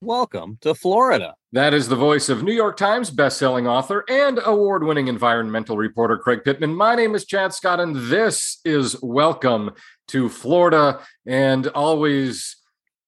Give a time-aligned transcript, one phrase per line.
[0.00, 1.34] Welcome to Florida.
[1.52, 6.18] That is the voice of New York Times bestselling author and award winning environmental reporter
[6.18, 6.74] Craig Pittman.
[6.74, 9.70] My name is Chadd Scott, and this is Welcome
[10.08, 11.00] to Florida.
[11.26, 12.56] And always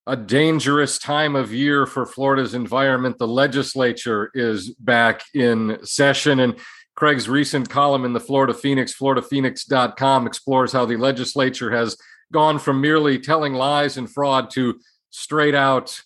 [0.07, 3.19] a dangerous time of year for Florida's environment.
[3.19, 6.41] The legislature is back in session.
[6.41, 6.57] And
[6.95, 11.97] Craig's recent column in the Florida Phoenix, floridaphoenix.com, explores how the legislature has
[12.33, 14.79] gone from merely telling lies and fraud to
[15.11, 16.01] straight out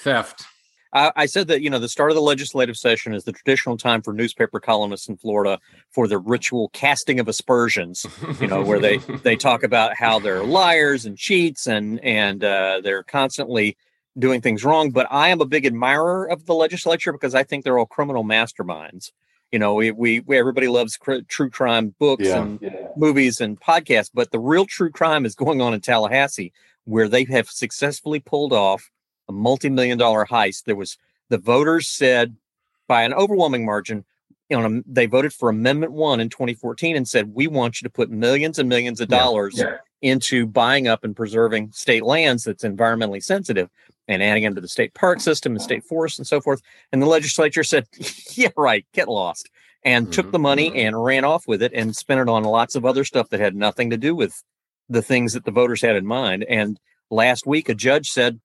[0.00, 0.44] theft.
[0.92, 3.76] I, I said that you know the start of the legislative session is the traditional
[3.76, 5.58] time for newspaper columnists in Florida
[5.90, 8.06] for the ritual casting of aspersions.
[8.40, 12.80] You know, where they they talk about how they're liars and cheats and and uh,
[12.82, 13.76] they're constantly
[14.18, 14.90] doing things wrong.
[14.90, 18.24] But I am a big admirer of the legislature because I think they're all criminal
[18.24, 19.12] masterminds.
[19.52, 22.88] You know, we we, we everybody loves cr- true crime books yeah, and yeah.
[22.96, 26.52] movies and podcasts, but the real true crime is going on in Tallahassee,
[26.84, 28.90] where they have successfully pulled off
[29.30, 30.64] a multi-million dollar heist.
[30.64, 30.98] There was
[31.28, 32.36] the voters said
[32.88, 34.04] by an overwhelming margin,
[34.48, 37.90] you know, they voted for Amendment One in 2014 and said we want you to
[37.90, 39.76] put millions and millions of dollars yeah, yeah.
[40.02, 43.70] into buying up and preserving state lands that's environmentally sensitive
[44.08, 46.60] and adding them to the state park system and state forests and so forth.
[46.90, 47.86] And the legislature said,
[48.32, 49.48] "Yeah, right, get lost."
[49.84, 50.12] And mm-hmm.
[50.12, 50.78] took the money mm-hmm.
[50.78, 53.54] and ran off with it and spent it on lots of other stuff that had
[53.54, 54.42] nothing to do with
[54.88, 56.44] the things that the voters had in mind.
[56.48, 58.40] And last week, a judge said,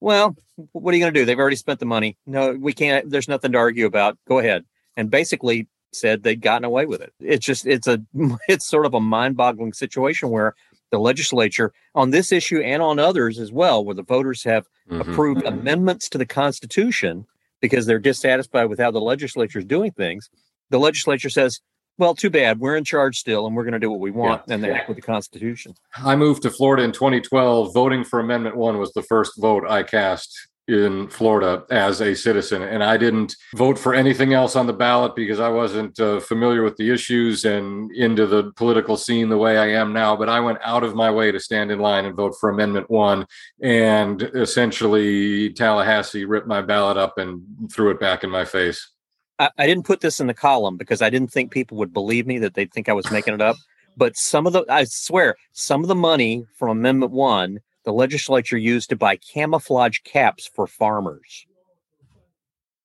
[0.00, 0.36] well,
[0.72, 1.24] what are you going to do?
[1.24, 2.16] They've already spent the money.
[2.26, 3.10] No, we can't.
[3.10, 4.18] There's nothing to argue about.
[4.26, 4.64] Go ahead.
[4.96, 7.12] And basically said they'd gotten away with it.
[7.20, 8.00] It's just, it's a,
[8.48, 10.54] it's sort of a mind boggling situation where
[10.90, 15.00] the legislature on this issue and on others as well, where the voters have mm-hmm.
[15.00, 15.58] approved mm-hmm.
[15.58, 17.26] amendments to the Constitution
[17.60, 20.30] because they're dissatisfied with how the legislature is doing things.
[20.70, 21.60] The legislature says,
[21.98, 22.60] well, too bad.
[22.60, 24.54] We're in charge still, and we're going to do what we want, yeah.
[24.54, 25.74] and they act with the Constitution.
[25.96, 27.74] I moved to Florida in 2012.
[27.74, 32.62] Voting for Amendment One was the first vote I cast in Florida as a citizen,
[32.62, 36.62] and I didn't vote for anything else on the ballot because I wasn't uh, familiar
[36.62, 40.14] with the issues and into the political scene the way I am now.
[40.14, 42.90] But I went out of my way to stand in line and vote for Amendment
[42.90, 43.26] One,
[43.62, 48.92] and essentially Tallahassee ripped my ballot up and threw it back in my face.
[49.38, 52.26] I, I didn't put this in the column because I didn't think people would believe
[52.26, 53.56] me that they'd think I was making it up.
[53.96, 58.58] But some of the, I swear, some of the money from Amendment One, the legislature
[58.58, 61.46] used to buy camouflage caps for farmers.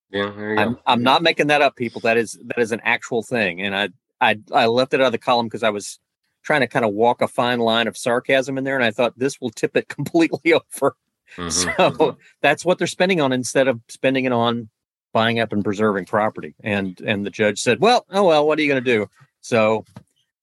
[0.09, 1.99] Yeah, I'm, I'm not making that up, people.
[2.01, 3.89] That is that is an actual thing, and I
[4.21, 5.99] I I left it out of the column because I was
[6.43, 9.17] trying to kind of walk a fine line of sarcasm in there, and I thought
[9.17, 10.95] this will tip it completely over.
[11.35, 11.49] Mm-hmm.
[11.49, 14.69] So that's what they're spending on instead of spending it on
[15.13, 16.55] buying up and preserving property.
[16.63, 19.09] And and the judge said, "Well, oh well, what are you going to do?"
[19.41, 19.85] So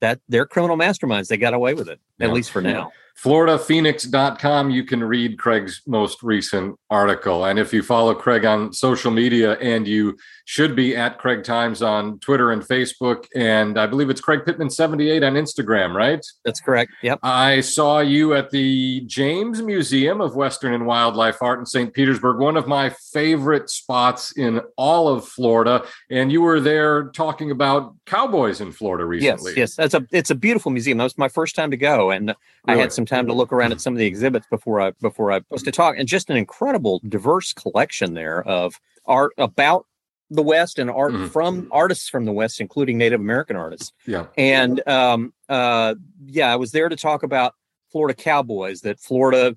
[0.00, 1.28] that they're criminal masterminds.
[1.28, 2.92] They got away with it, at least for now.
[3.22, 7.44] FloridaPhoenix.com, you can read Craig's most recent article.
[7.44, 10.16] And if you follow Craig on social media, and you
[10.46, 15.26] should be at Craig Times on Twitter and Facebook, and I believe it's Craig Pittman78
[15.26, 16.24] on Instagram, right?
[16.46, 16.92] That's correct.
[17.02, 17.20] Yep.
[17.22, 21.92] I saw you at the James Museum of Western and Wildlife Art in St.
[21.92, 25.84] Petersburg, one of my favorite spots in all of Florida.
[26.10, 29.52] And you were there talking about cowboys in Florida recently.
[29.52, 29.74] Yes, yes.
[29.76, 30.96] That's a it's a beautiful museum.
[30.98, 32.10] That was my first time to go.
[32.10, 32.34] And
[32.66, 35.32] I had some time to look around at some of the exhibits before I before
[35.32, 39.86] I was to talk, and just an incredible, diverse collection there of art about
[40.30, 41.26] the West and art mm-hmm.
[41.26, 43.92] from artists from the West, including Native American artists.
[44.06, 47.54] Yeah, and um, uh, yeah, I was there to talk about
[47.90, 48.80] Florida cowboys.
[48.82, 49.56] That Florida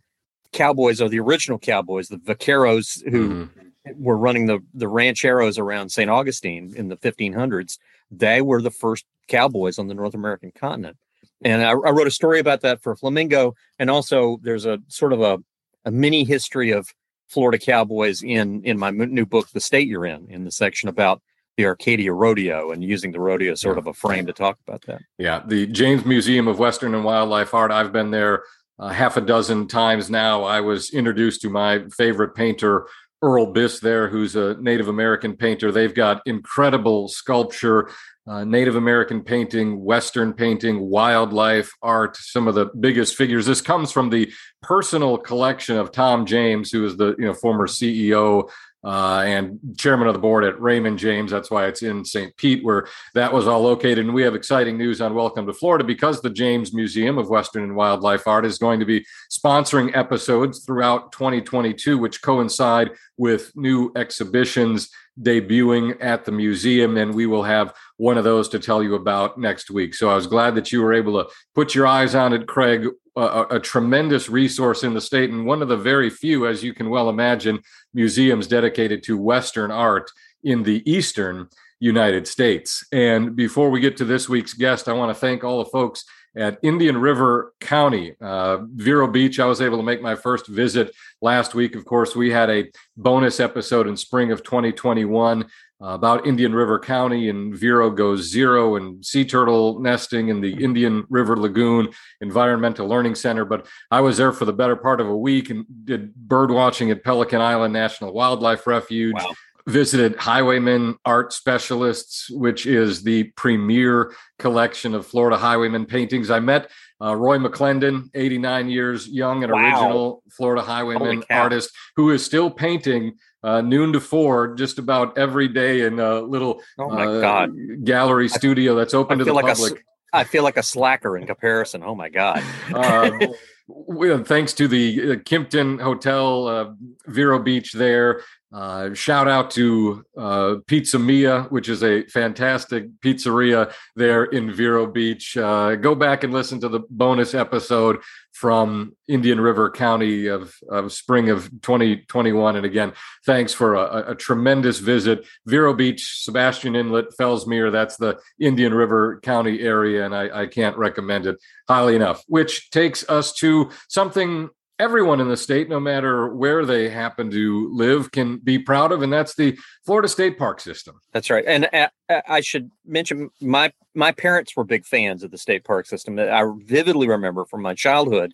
[0.52, 3.30] cowboys are the original cowboys, the vaqueros who.
[3.30, 3.60] Mm-hmm.
[3.98, 6.10] Were running the the rancheros around St.
[6.10, 7.78] Augustine in the 1500s.
[8.10, 10.96] They were the first cowboys on the North American continent
[11.44, 15.14] and I, I, wrote a story about that for Flamingo, and also there's a sort
[15.14, 15.38] of a,
[15.86, 16.88] a mini history of
[17.28, 21.22] Florida Cowboys in in my new book, The State You're In, in the section about
[21.58, 23.82] the Arcadia Rodeo and using the rodeo sort yeah.
[23.82, 25.02] of a frame to talk about that.
[25.18, 27.72] Yeah, the James Museum of Western and Wildlife Art.
[27.72, 28.44] I've been there
[28.80, 30.44] uh, half a dozen times now.
[30.44, 32.88] I was introduced to my favorite painter,
[33.24, 35.72] Earl Biss, there, who's a Native American painter.
[35.72, 37.90] They've got incredible sculpture
[38.26, 43.46] uh, Native American painting, Western painting, wildlife art, some of the biggest figures.
[43.46, 44.32] This comes from the
[44.62, 48.50] personal collection of Tom James, who is the you know former CEO
[48.84, 51.32] uh, and chairman of the board at Raymond James.
[51.32, 52.36] That's why it's in St.
[52.38, 54.00] Pete, where that was all located.
[54.00, 57.64] And we have exciting news on Welcome to Florida because the James Museum of Western
[57.64, 63.92] and Wildlife Art is going to be sponsoring episodes throughout 2022, which coincide with new
[63.96, 64.90] exhibitions
[65.22, 66.98] debuting at the museum.
[66.98, 69.94] And we will have one of those to tell you about next week.
[69.94, 72.88] So I was glad that you were able to put your eyes on it, Craig.
[73.16, 76.74] A, a, tremendous resource in the state and one of the very few, as you
[76.74, 77.60] can well imagine,
[77.94, 80.10] museums dedicated to Western art
[80.44, 81.48] in the Eastern
[81.80, 82.86] United States.
[82.92, 86.06] And before we get to this week's guest, I want to thank all the folks
[86.36, 89.40] at Indian River County, uh, Vero Beach.
[89.40, 91.76] I was able to make my first visit last week.
[91.76, 95.46] Of course, we had a bonus episode in spring of 2021 uh,
[95.84, 101.06] about Indian River County and Vero goes zero and sea turtle nesting in the Indian
[101.10, 101.90] River Lagoon
[102.22, 103.44] Environmental Learning Center.
[103.44, 106.90] But I was there for the better part of a week and did bird watching
[106.90, 109.16] at Pelican Island National Wildlife Refuge.
[109.16, 109.34] Wow
[109.66, 116.30] visited Highwaymen Art Specialists, which is the premier collection of Florida Highwaymen paintings.
[116.30, 116.70] I met
[117.02, 119.58] uh, Roy McLendon, 89 years young, an wow.
[119.58, 123.14] original Florida Highwayman artist who is still painting
[123.44, 127.52] uh, noon to four just about every day in a little oh my uh, God.
[127.84, 129.74] gallery studio that's open I to the like public.
[130.14, 131.84] A, I feel like a slacker in comparison.
[131.84, 132.44] Oh my God.
[132.74, 136.74] Um, thanks to the uh, Kimpton Hotel, uh,
[137.08, 138.22] Vero Beach there,
[138.54, 144.86] uh, shout out to uh, Pizza Mia, which is a fantastic pizzeria there in Vero
[144.86, 145.36] Beach.
[145.36, 148.00] Uh, go back and listen to the bonus episode
[148.32, 152.56] from Indian River County of, of spring of 2021.
[152.56, 152.94] And again,
[153.26, 155.26] thanks for a, a tremendous visit.
[155.48, 160.06] Vero Beach, Sebastian Inlet, Fellsmere, that's the Indian River County area.
[160.06, 165.30] And I, I can't recommend it highly enough, which takes us to something everyone in
[165.30, 169.36] the state, no matter where they happen to live, can be proud of, and that's
[169.36, 171.00] the Florida State Park system.
[171.12, 171.44] That's right.
[171.46, 175.64] And uh, uh, I should mention my my parents were big fans of the state
[175.64, 176.18] park system.
[176.18, 178.34] I vividly remember from my childhood.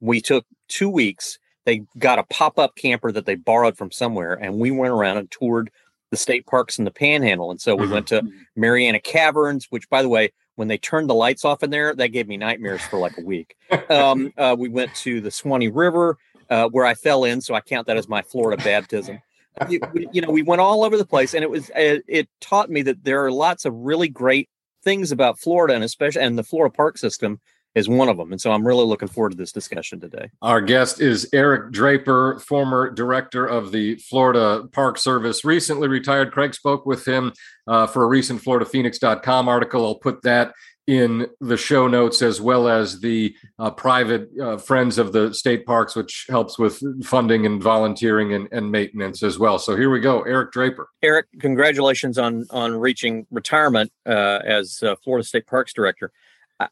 [0.00, 1.38] We took two weeks.
[1.66, 5.18] They got a pop up camper that they borrowed from somewhere, and we went around
[5.18, 5.70] and toured
[6.10, 7.50] the state parks in the Panhandle.
[7.50, 7.94] And so we mm-hmm.
[7.94, 8.22] went to
[8.56, 12.08] Marianna Caverns, which, by the way, when they turned the lights off in there, that
[12.08, 13.56] gave me nightmares for like a week.
[13.88, 16.18] Um, uh, we went to the Suwannee River
[16.50, 19.20] uh, where I fell in, so I count that as my Florida baptism.
[19.68, 19.80] You,
[20.12, 22.82] you, know, we went all over the place, and it was it, it taught me
[22.82, 24.48] that there are lots of really great
[24.82, 27.40] things about Florida, and especially and the Florida park system
[27.74, 28.32] is one of them.
[28.32, 30.30] And so I'm really looking forward to this discussion today.
[30.42, 36.32] Our guest is Eric Draper, former director of the Florida Park Service, recently retired.
[36.32, 37.32] Craig spoke with him
[37.66, 39.86] uh, for a recent FloridaPhoenix.com article.
[39.86, 40.52] I'll put that
[40.86, 45.64] in the show notes as well as the uh, private uh, friends of the state
[45.64, 50.00] parks which helps with funding and volunteering and, and, maintenance as well so here we
[50.00, 56.10] go eric draper eric congratulations on on reaching retirement uh, as florida state parks director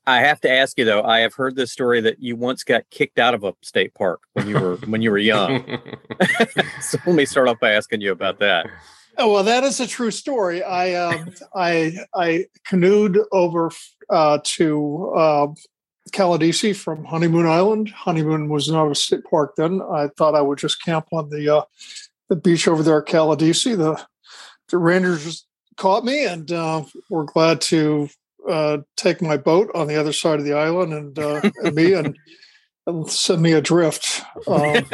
[0.07, 1.03] I have to ask you though.
[1.03, 4.21] I have heard this story that you once got kicked out of a state park
[4.35, 5.65] when you were when you were young.
[6.81, 8.67] so let me start off by asking you about that.
[9.17, 10.63] Oh, well, that is a true story.
[10.63, 13.71] I um, I I canoed over
[14.11, 15.47] uh, to uh,
[16.13, 17.89] Caladesi from Honeymoon Island.
[17.89, 19.81] Honeymoon was not a state park then.
[19.83, 21.63] I thought I would just camp on the uh,
[22.29, 23.77] the beach over there at Caladesi.
[23.77, 24.05] The
[24.69, 25.47] the rangers
[25.77, 28.09] caught me, and uh, we're glad to
[28.49, 31.93] uh, take my boat on the other side of the island and, uh, and me
[31.93, 32.17] and,
[32.87, 34.23] and, send me adrift.
[34.47, 34.87] Um,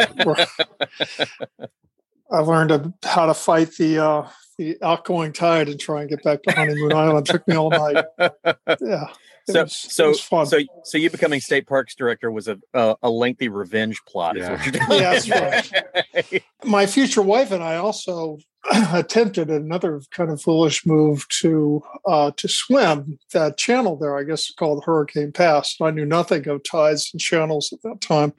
[2.30, 4.28] I learned how to fight the uh,
[4.58, 7.28] the outgoing tide and try and get back to Honeymoon Island.
[7.28, 8.04] It took me all night.
[8.80, 9.06] Yeah.
[9.46, 13.48] So, was, so, so, so you becoming state parks director was a a, a lengthy
[13.48, 14.36] revenge plot.
[14.36, 14.62] Yeah.
[14.90, 16.42] yeah, that's right.
[16.64, 18.38] My future wife and I also
[18.92, 24.16] attempted another kind of foolish move to uh, to swim that channel there.
[24.16, 25.76] I guess called Hurricane Pass.
[25.80, 28.32] I knew nothing of tides and channels at that time,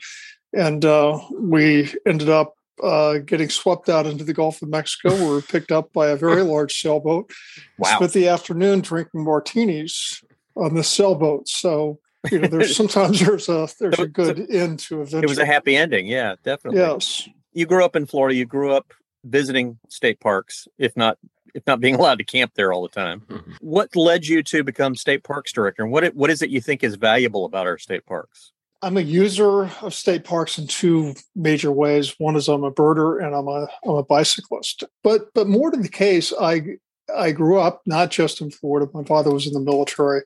[0.54, 5.16] and uh, we ended up uh, getting swept out into the Gulf of Mexico.
[5.16, 7.32] we were picked up by a very large sailboat.
[7.78, 7.98] Wow.
[7.98, 10.24] Spent the afternoon drinking martinis
[10.56, 11.48] on the sailboat.
[11.48, 12.00] So
[12.32, 15.14] you know, there's sometimes there's a there's a good end to it.
[15.14, 16.08] It was a happy ending.
[16.08, 16.82] Yeah, definitely.
[16.82, 17.28] Yes.
[17.54, 18.36] You grew up in Florida.
[18.36, 18.94] You grew up
[19.24, 21.18] visiting state parks, if not
[21.54, 23.22] if not being allowed to camp there all the time.
[23.22, 23.52] Mm-hmm.
[23.62, 26.84] What led you to become state parks director, and what what is it you think
[26.84, 28.52] is valuable about our state parks?
[28.82, 32.14] I'm a user of state parks in two major ways.
[32.20, 34.84] One is I'm a birder and I'm a I'm a bicyclist.
[35.04, 36.78] But but more to the case, I
[37.16, 38.90] I grew up not just in Florida.
[38.94, 40.22] My father was in the military.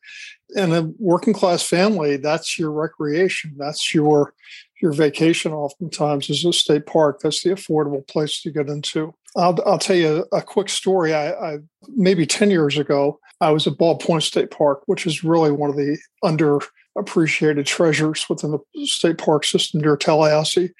[0.55, 3.55] In a working class family, that's your recreation.
[3.57, 4.33] That's your
[4.81, 7.19] your vacation oftentimes is a state park.
[7.21, 9.13] That's the affordable place to get into.
[9.35, 11.13] I'll, I'll tell you a quick story.
[11.13, 11.57] I, I,
[11.89, 15.69] maybe 10 years ago, I was at Bald Point State Park, which is really one
[15.69, 20.71] of the underappreciated treasures within the state park system near Tallahassee.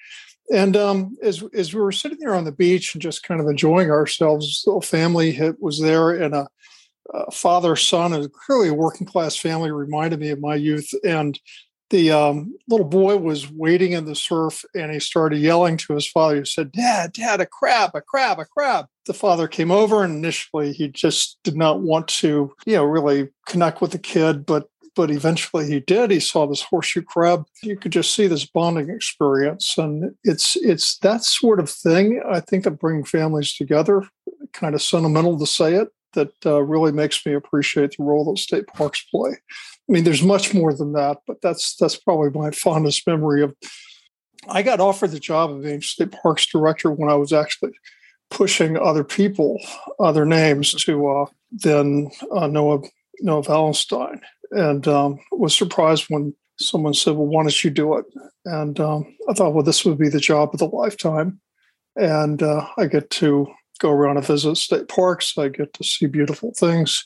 [0.52, 3.46] And um, as as we were sitting there on the beach and just kind of
[3.46, 6.48] enjoying ourselves, the family was there, and a,
[7.12, 10.90] a father son, a clearly a working class family, reminded me of my youth.
[11.04, 11.38] And
[11.90, 16.08] the um, little boy was wading in the surf and he started yelling to his
[16.08, 16.36] father.
[16.36, 18.86] He said, Dad, Dad, a crab, a crab, a crab.
[19.06, 23.28] The father came over and initially he just did not want to, you know, really
[23.46, 26.10] connect with the kid, but but eventually he did.
[26.10, 27.44] He saw this horseshoe crab.
[27.62, 29.76] You could just see this bonding experience.
[29.78, 34.04] And it's it's that sort of thing, I think, that bring families together,
[34.52, 38.38] kind of sentimental to say it, that uh, really makes me appreciate the role that
[38.38, 39.30] state parks play.
[39.30, 43.54] I mean, there's much more than that, but that's that's probably my fondest memory of.
[44.48, 47.72] I got offered the job of being state parks director when I was actually
[48.30, 49.60] pushing other people,
[49.98, 52.80] other names to uh, then uh, Noah
[53.20, 54.20] Noah Valenstein,
[54.52, 58.04] and um, was surprised when someone said, "Well, why don't you do it?"
[58.44, 61.40] And um, I thought, well, this would be the job of the lifetime,
[61.96, 63.46] and uh, I get to
[63.78, 65.36] go around and visit state parks.
[65.38, 67.04] I get to see beautiful things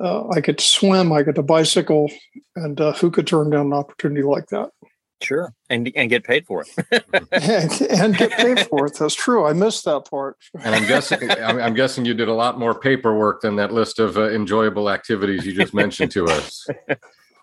[0.00, 2.10] uh, I get to swim, I get to bicycle,
[2.56, 4.70] and uh, who could turn down an opportunity like that?
[5.20, 8.96] Sure, and and get paid for it, and, and, get paid for it.
[8.98, 9.46] That's true.
[9.46, 10.36] I missed that part.
[10.62, 14.16] and I'm guessing, I'm guessing you did a lot more paperwork than that list of
[14.16, 16.66] uh, enjoyable activities you just mentioned to us.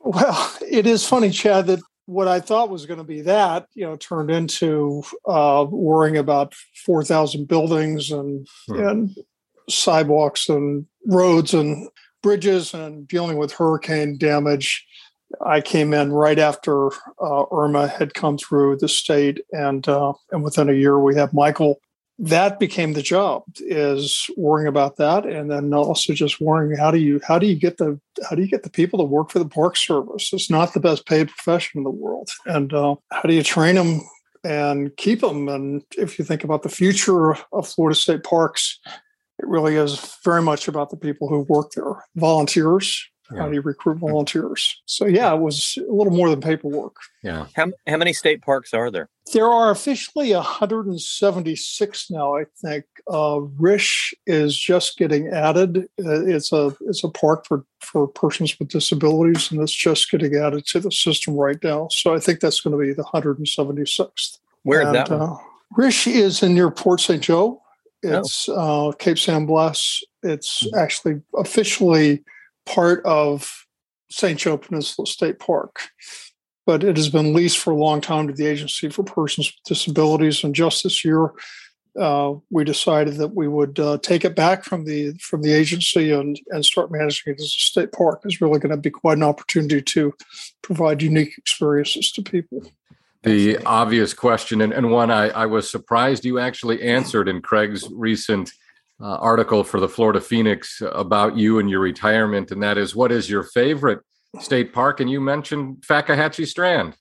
[0.05, 3.85] Well, it is funny, Chadd, that what I thought was going to be that, you
[3.85, 6.53] know, turned into uh, worrying about
[6.85, 8.87] 4,000 buildings and, hmm.
[8.87, 9.17] and
[9.67, 11.89] sidewalks and roads and
[12.21, 14.85] bridges and dealing with hurricane damage.
[15.41, 16.87] I came in right after
[17.21, 21.33] uh, Irma had come through the state, and uh, and within a year we have
[21.33, 21.79] Michael.
[22.17, 26.97] That became the job is worrying about that, and then also just worrying how do
[26.97, 27.99] you how do you get the
[28.29, 30.31] how do you get the people to work for the Park Service?
[30.31, 33.75] It's not the best paid profession in the world, and uh, how do you train
[33.75, 34.01] them
[34.45, 35.49] and keep them?
[35.49, 38.79] And if you think about the future of Florida State Parks,
[39.39, 43.09] it really is very much about the people who work there, volunteers.
[43.35, 43.41] Yeah.
[43.41, 44.81] How do you recruit volunteers?
[44.85, 46.95] So yeah, it was a little more than paperwork.
[47.23, 47.47] Yeah.
[47.55, 49.09] How how many state parks are there?
[49.33, 52.35] There are officially 176 now.
[52.35, 55.89] I think uh, Rish is just getting added.
[55.99, 60.35] Uh, it's a it's a park for for persons with disabilities, and it's just getting
[60.35, 61.87] added to the system right now.
[61.91, 64.37] So I think that's going to be the 176th.
[64.63, 65.11] Where is that?
[65.11, 65.37] Uh,
[65.75, 67.21] Rish is in near Port St.
[67.21, 67.61] Joe.
[68.05, 68.19] Oh.
[68.19, 70.03] It's uh, Cape San Blas.
[70.23, 70.77] It's mm-hmm.
[70.77, 72.23] actually officially
[72.65, 73.65] part of
[74.09, 74.39] St.
[74.39, 75.79] Joe Peninsula State Park,
[76.65, 79.63] but it has been leased for a long time to the Agency for Persons with
[79.65, 80.43] Disabilities.
[80.43, 81.31] And just this year,
[81.99, 86.11] uh, we decided that we would uh, take it back from the from the agency
[86.11, 88.21] and and start managing it as a state park.
[88.25, 90.13] It's really going to be quite an opportunity to
[90.61, 92.65] provide unique experiences to people
[93.25, 97.89] the obvious question and, and one I, I, was surprised you actually answered in Craig's
[97.91, 98.51] recent
[99.01, 103.11] uh, article for the Florida Phoenix about you and your retirement, and that is what
[103.11, 103.99] is your favorite
[104.39, 104.99] state park?
[104.99, 106.95] And you mentioned Fakahatchee Strand.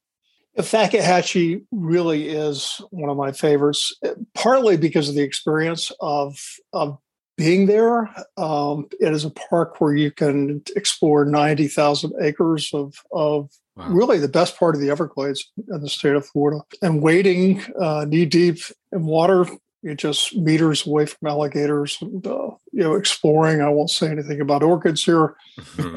[0.58, 3.92] Fakahatchee really is one of my favorites,
[4.34, 6.38] partly because of the experience of
[6.72, 6.98] of
[7.36, 8.08] being there.
[8.36, 13.88] Um, it is a park where you can explore ninety thousand acres of of Wow.
[13.88, 18.04] Really, the best part of the Everglades in the state of Florida, and wading uh,
[18.04, 18.58] knee deep
[18.92, 19.48] in water,
[19.84, 23.60] you're just meters away from alligators, and uh, you know, exploring.
[23.60, 25.36] I won't say anything about orchids here.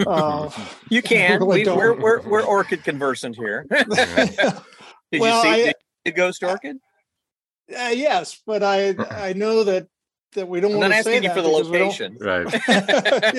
[0.06, 0.50] Uh,
[0.89, 1.39] you can.
[1.39, 3.65] Really we, are we're, we're orchid conversant here.
[3.72, 5.74] Did well, you see I,
[6.06, 6.77] the ghost orchid?
[7.75, 9.88] Uh, yes, but I I know that
[10.38, 12.17] that we don't I'm want not to asking you for the location.
[12.20, 12.48] Right.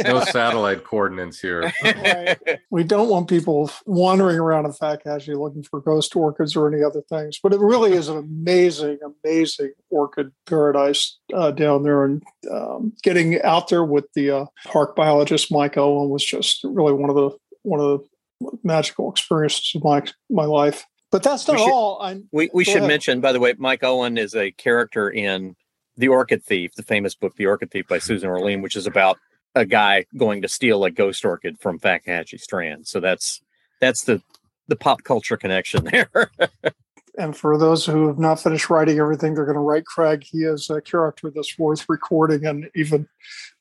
[0.08, 1.72] No satellite coordinates here.
[1.84, 2.38] right.
[2.70, 7.02] We don't want people wandering around in Fakahatchee looking for ghost orchids or any other
[7.08, 7.38] things.
[7.42, 12.04] But it really is an amazing, amazing orchid paradise uh, down there.
[12.04, 16.92] And um, getting out there with the uh, park biologist Mike Owen was just really
[16.92, 17.30] one of the
[17.62, 18.00] one of
[18.40, 20.84] the magical experiences of my my life.
[21.10, 22.02] But that's not we should, all.
[22.02, 22.88] I, we we should ahead.
[22.88, 25.56] mention, by the way, Mike Owen is a character in
[25.98, 29.18] the Orchid Thief, the famous book, The Orchid Thief by Susan Orlean, which is about
[29.54, 32.86] a guy going to steal a ghost orchid from Fakahatchee Strand.
[32.86, 33.42] So that's
[33.80, 34.22] that's the
[34.68, 36.30] the pop culture connection there.
[37.18, 40.38] and for those who have not finished writing everything they're going to write Craig, he
[40.38, 43.08] is a character that's worth recording and even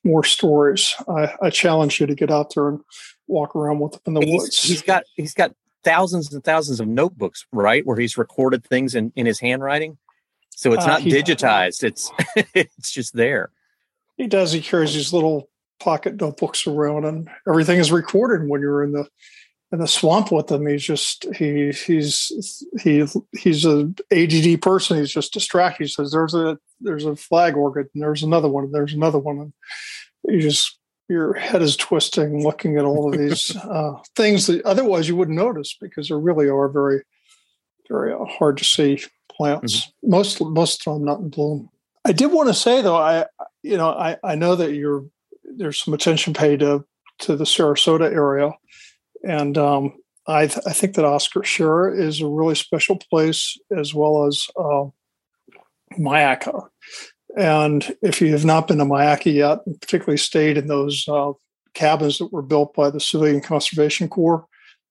[0.04, 0.94] more stories.
[1.08, 2.82] I, I challenge you to get out there and
[3.28, 4.64] walk around with them in the he's, woods.
[4.64, 5.54] He's got he's got
[5.84, 9.98] thousands and thousands of notebooks, right, where he's recorded things in, in his handwriting.
[10.58, 11.84] So it's uh, not digitized.
[11.84, 12.12] It's
[12.56, 13.52] it's just there.
[14.18, 14.52] He does.
[14.52, 19.08] He carries these little pocket notebooks around, and everything is recorded when you're in the
[19.72, 20.66] in the swamp with him.
[20.66, 23.06] He's just he he's he
[23.38, 24.98] he's a ADD person.
[24.98, 25.84] He's just distracted.
[25.84, 29.20] He says, "There's a there's a flag orchid, and there's another one, and there's another
[29.20, 29.54] one." And
[30.24, 35.08] you just your head is twisting looking at all of these uh, things that otherwise
[35.08, 37.04] you wouldn't notice because there really are very,
[37.88, 39.02] very uh, hard to see
[39.32, 39.82] plants.
[39.82, 40.10] Mm-hmm.
[40.10, 41.70] Most most of them not in bloom.
[42.06, 43.26] I did want to say though, I
[43.64, 45.06] you know I I know that you're
[45.44, 46.86] there's some attention paid to
[47.20, 48.52] to the Sarasota area,
[49.24, 49.94] and um,
[50.28, 54.48] I th- I think that Oscar Scherer is a really special place as well as
[54.58, 54.86] uh,
[55.98, 56.68] Myakka.
[57.38, 61.34] And if you have not been to Myakka yet, particularly stayed in those uh,
[61.74, 64.46] cabins that were built by the Civilian Conservation Corps,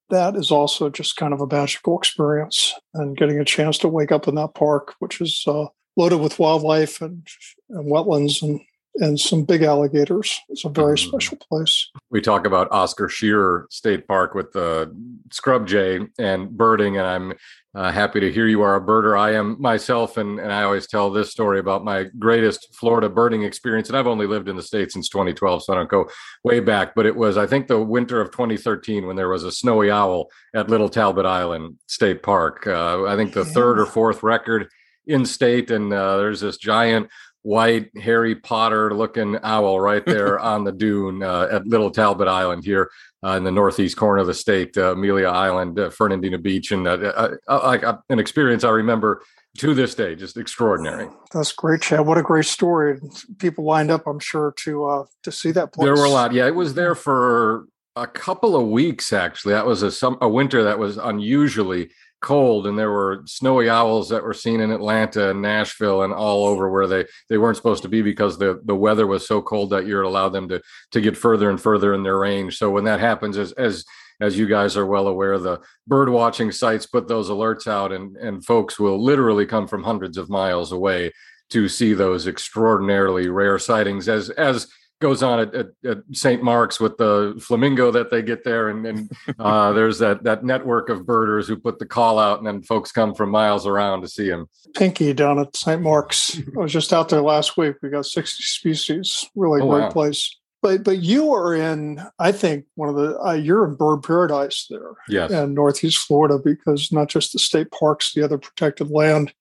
[0.09, 2.73] that is also just kind of a magical experience.
[2.93, 6.39] And getting a chance to wake up in that park, which is uh, loaded with
[6.39, 7.27] wildlife and,
[7.69, 8.61] and wetlands and
[8.99, 10.39] and some big alligators.
[10.49, 11.07] It's a very mm.
[11.07, 11.89] special place.
[12.09, 14.91] We talk about Oscar Scherer State Park with the
[15.31, 17.33] scrub jay and birding, and I'm
[17.77, 19.15] uh, happy to hear you are a birder.
[19.15, 23.43] I am myself, and, and I always tell this story about my greatest Florida birding
[23.43, 23.87] experience.
[23.87, 26.09] And I've only lived in the state since 2012, so I don't go
[26.43, 26.95] way back.
[26.95, 30.31] But it was, I think, the winter of 2013 when there was a snowy owl
[30.55, 32.65] at Little Talbot Island State Park.
[32.65, 33.53] Uh, I think the yeah.
[33.53, 34.69] third or fourth record
[35.07, 37.09] in state, and uh, there's this giant
[37.41, 42.65] white Harry Potter looking owl right there on the dune uh, at Little Talbot Island
[42.65, 42.91] here
[43.23, 46.87] uh, in the northeast corner of the state, uh, Amelia Island, uh, Fernandina Beach, and
[46.87, 49.23] uh, like an experience I remember
[49.59, 51.07] to this day, just extraordinary.
[51.33, 52.05] That's great, Chadd.
[52.05, 52.99] What a great story!
[53.39, 55.85] People lined up, I'm sure, to uh, to see that place.
[55.85, 56.31] There were a lot.
[56.33, 59.53] Yeah, it was there for a couple of weeks actually.
[59.53, 61.89] That was a some a winter that was unusually
[62.21, 66.45] cold and there were snowy owls that were seen in Atlanta and Nashville and all
[66.45, 69.69] over where they they weren't supposed to be because the the weather was so cold
[69.69, 72.57] that year it allowed them to to get further and further in their range.
[72.57, 73.85] So when that happens as as
[74.19, 78.17] as you guys are well aware the bird watching sites put those alerts out and
[78.17, 81.11] and folks will literally come from hundreds of miles away
[81.49, 84.67] to see those extraordinarily rare sightings as as
[84.99, 86.41] goes on at, at, at, St.
[86.41, 90.89] Marks with the flamingo that they get there, and, and uh, there's that that network
[90.89, 94.07] of birders who put the call out, and then folks come from miles around to
[94.07, 94.47] see him.
[94.75, 95.81] Pinky down at St.
[95.81, 96.37] Marks.
[96.37, 97.75] I was just out there last week.
[97.81, 99.29] We got 60 species.
[99.35, 99.91] Really oh, great wow.
[99.91, 100.35] place.
[100.61, 104.65] But but you are in, I think, one of the uh, you're in bird paradise
[104.69, 105.31] there, yes.
[105.31, 109.33] in Northeast Florida, because not just the state parks, the other protected land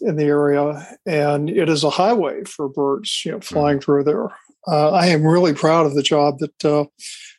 [0.00, 3.84] in the area, and it is a highway for birds, you know, flying mm.
[3.84, 4.28] through there
[4.68, 6.84] uh, I am really proud of the job that uh,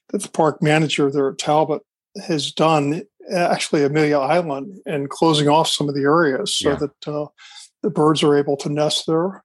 [0.10, 1.82] that the park manager there at Talbot
[2.28, 3.04] has done.
[3.34, 6.76] Actually, Amelia Island and closing off some of the areas so yeah.
[6.76, 7.26] that uh,
[7.84, 9.44] the birds are able to nest there.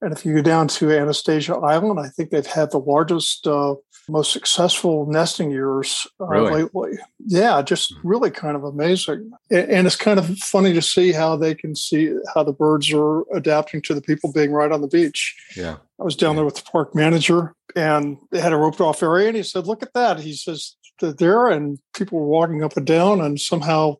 [0.00, 3.74] And if you go down to Anastasia Island, I think they've had the largest, uh,
[4.08, 6.62] most successful nesting years uh, really?
[6.62, 6.98] lately.
[7.24, 8.08] Yeah, just hmm.
[8.08, 9.30] really kind of amazing.
[9.50, 13.22] And it's kind of funny to see how they can see how the birds are
[13.34, 15.34] adapting to the people being right on the beach.
[15.56, 15.76] Yeah.
[16.00, 19.28] I was down there with the park manager and they had a roped off area.
[19.28, 20.20] And he said, Look at that.
[20.20, 23.96] He says, They're There, and people were walking up and down, and somehow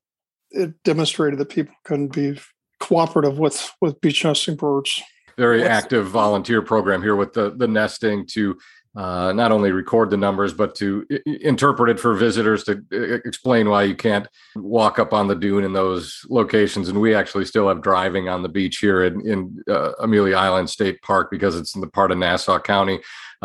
[0.50, 2.38] it demonstrated that people can be
[2.80, 5.02] cooperative with, with beach nesting birds.
[5.36, 8.56] Very active volunteer program here with the, the nesting to
[8.96, 13.26] uh, not only record the numbers, but to I- interpret it for visitors to I-
[13.26, 16.88] explain why you can't walk up on the dune in those locations.
[16.88, 20.70] And we actually still have driving on the beach here in, in uh, Amelia Island
[20.70, 23.00] State Park because it's in the part of Nassau County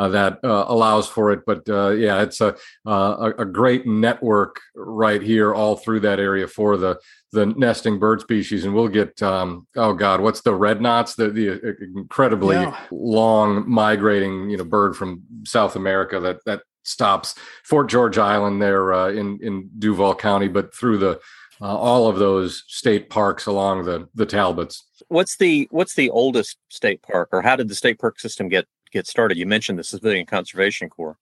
[0.07, 1.41] that uh, allows for it.
[1.45, 2.55] But uh, yeah, it's a,
[2.87, 6.99] uh, a, a great network right here all through that area for the
[7.31, 11.15] the nesting bird species, and we'll get um, oh god, what's the red knots?
[11.15, 12.77] The the uh, incredibly yeah.
[12.91, 18.93] long migrating you know bird from South America that that stops Fort George Island there
[18.93, 21.19] uh, in in Duval County, but through the
[21.61, 24.85] uh, all of those state parks along the the Talbots.
[25.07, 28.67] What's the what's the oldest state park, or how did the state park system get
[28.91, 29.37] get started?
[29.37, 31.17] You mentioned the Civilian Conservation Corps.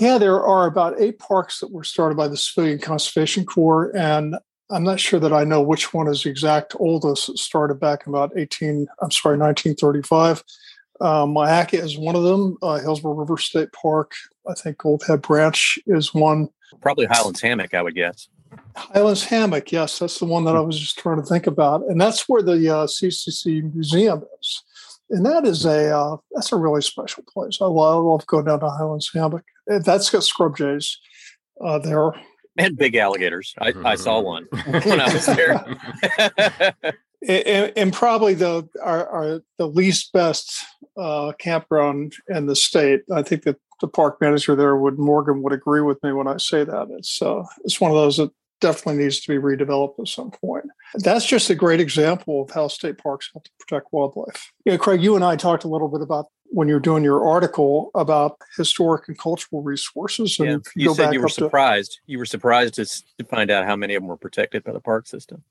[0.00, 4.36] Yeah, there are about eight parks that were started by the Civilian Conservation Corps, and
[4.70, 7.28] I'm not sure that I know which one is the exact oldest.
[7.28, 10.42] It started back in about 18, I'm sorry, 1935.
[11.00, 12.56] Um, Myakka is one of them.
[12.62, 14.12] Uh, Hillsborough River State Park,
[14.48, 16.48] I think Gold Head Branch is one.
[16.80, 18.28] Probably Highlands Hammock, I would guess.
[18.76, 22.00] Highlands Hammock, yes, that's the one that I was just trying to think about, and
[22.00, 24.62] that's where the uh, CCC Museum is,
[25.12, 27.58] and that is a uh, that's a really special place.
[27.60, 29.44] I love, love going down to Highlands Hammock.
[29.66, 30.98] That's got scrub jays
[31.60, 32.12] uh, there
[32.58, 33.54] and big alligators.
[33.58, 34.44] I, I saw one
[34.84, 35.64] when I was there.
[37.26, 40.64] and, and, probably the our, our, the least best
[40.96, 43.02] uh, campground in the state.
[43.12, 46.36] I think that the park manager there would Morgan would agree with me when I
[46.36, 46.88] say that.
[46.90, 48.30] It's uh, it's one of those that
[48.62, 50.64] definitely needs to be redeveloped at some point.
[50.94, 54.52] That's just a great example of how state parks help to protect wildlife.
[54.64, 57.90] Yeah, Craig, you and I talked a little bit about when you're doing your article
[57.94, 60.38] about historic and cultural resources.
[60.38, 60.56] And yeah.
[60.76, 61.92] you, you said you were surprised.
[61.92, 64.72] To, you were surprised to, to find out how many of them were protected by
[64.72, 65.44] the park system.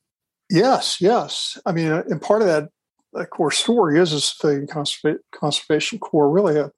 [0.49, 1.59] Yes, yes.
[1.65, 2.69] I mean, uh, and part of that,
[3.13, 4.67] that core story is the civilian
[5.31, 6.71] conservation corps really a,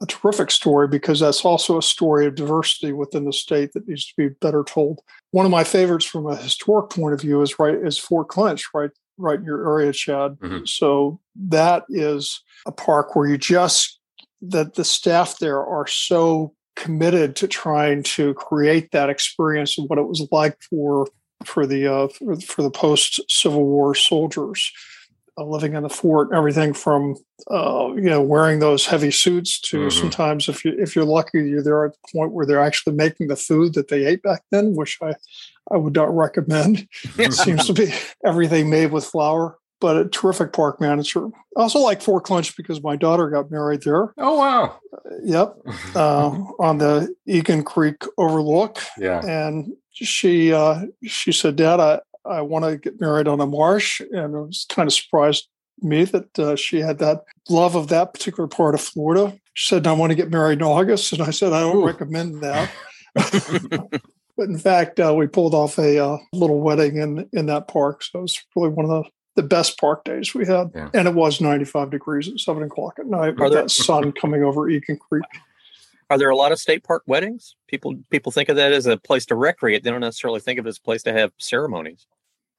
[0.00, 4.06] a terrific story because that's also a story of diversity within the state that needs
[4.06, 5.00] to be better told.
[5.32, 8.64] One of my favorites from a historic point of view is right is Fort Clinch,
[8.74, 10.38] right right in your area, Chadd.
[10.38, 10.66] Mm-hmm.
[10.66, 13.98] So that is a park where you just
[14.42, 19.98] that the staff there are so committed to trying to create that experience of what
[19.98, 21.08] it was like for
[21.44, 24.70] for the uh, for, for the post Civil War soldiers
[25.44, 26.28] living in the fort.
[26.32, 27.16] Everything from
[27.50, 30.00] uh, you know wearing those heavy suits to mm-hmm.
[30.00, 33.28] sometimes if you if you're lucky you're there at the point where they're actually making
[33.28, 35.14] the food that they ate back then, which I
[35.70, 36.88] I would not recommend.
[37.18, 37.92] it seems to be
[38.24, 41.26] everything made with flour, but a terrific park manager.
[41.56, 44.12] I also like Fort Clinch because my daughter got married there.
[44.18, 44.78] Oh, wow.
[44.92, 45.56] Uh, yep.
[45.94, 48.78] Uh, on the Egan Creek Overlook.
[48.98, 49.24] Yeah.
[49.26, 54.00] And she uh, she said, Dad, I, I want to get married on a marsh.
[54.00, 55.48] And it was kind of surprised
[55.80, 59.38] me that uh, she had that love of that particular part of Florida.
[59.54, 61.12] She said, I want to get married in August.
[61.12, 61.86] And I said, I don't Ooh.
[61.86, 62.70] recommend that.
[64.36, 68.02] But in fact, uh, we pulled off a uh, little wedding in in that park.
[68.02, 70.70] So it was really one of the the best park days we had.
[70.74, 70.88] Yeah.
[70.94, 74.42] And it was 95 degrees at seven o'clock at night with there, that sun coming
[74.42, 75.24] over Egan Creek.
[76.10, 77.56] Are there a lot of state park weddings?
[77.66, 79.82] People people think of that as a place to recreate.
[79.82, 82.06] They don't necessarily think of it as a place to have ceremonies.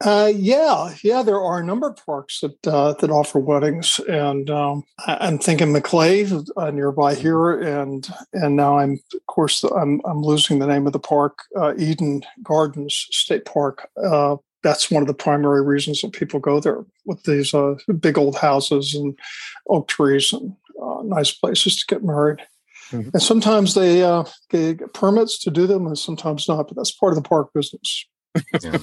[0.05, 4.47] Uh, yeah, yeah, there are a number of parks that uh, that offer weddings, and
[4.47, 10.21] um, I'm thinking Maclay uh, nearby here, and and now I'm of course I'm I'm
[10.21, 13.89] losing the name of the park, uh, Eden Gardens State Park.
[14.03, 18.19] Uh, that's one of the primary reasons that people go there with these uh, big
[18.19, 19.17] old houses and
[19.67, 20.55] oak trees and
[21.05, 22.39] nice places to get married.
[22.91, 23.09] Mm-hmm.
[23.13, 24.01] And sometimes they,
[24.51, 26.67] they get permits to do them, and sometimes not.
[26.67, 28.05] But that's part of the park business
[28.61, 28.77] yeah.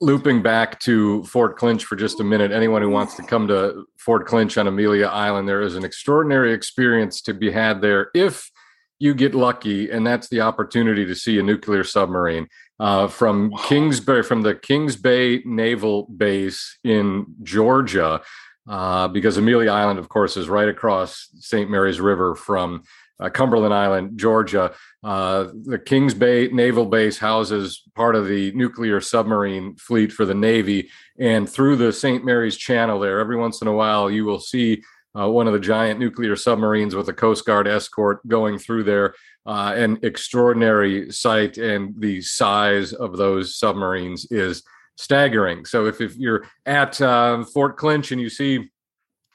[0.00, 3.84] Looping back to Fort Clinch for just a minute, anyone who wants to come to
[3.98, 8.50] Fort Clinch on Amelia Island, there is an extraordinary experience to be had there if
[8.98, 12.48] you get lucky, and that's the opportunity to see a nuclear submarine
[12.80, 13.58] uh, from wow.
[13.64, 18.20] Kings from the Kings Bay Naval Base in Georgia.
[18.68, 21.70] Uh, because Amelia Island, of course, is right across St.
[21.70, 22.82] Mary's River from
[23.20, 24.72] uh, Cumberland Island, Georgia.
[25.02, 30.34] Uh, the Kings Bay Naval Base houses part of the nuclear submarine fleet for the
[30.34, 30.90] Navy.
[31.18, 32.24] And through the St.
[32.24, 34.82] Mary's Channel there, every once in a while, you will see
[35.18, 39.14] uh, one of the giant nuclear submarines with a Coast Guard escort going through there.
[39.46, 44.62] Uh, an extraordinary sight, and the size of those submarines is
[44.96, 45.64] staggering.
[45.64, 48.70] So if, if you're at uh, Fort Clinch and you see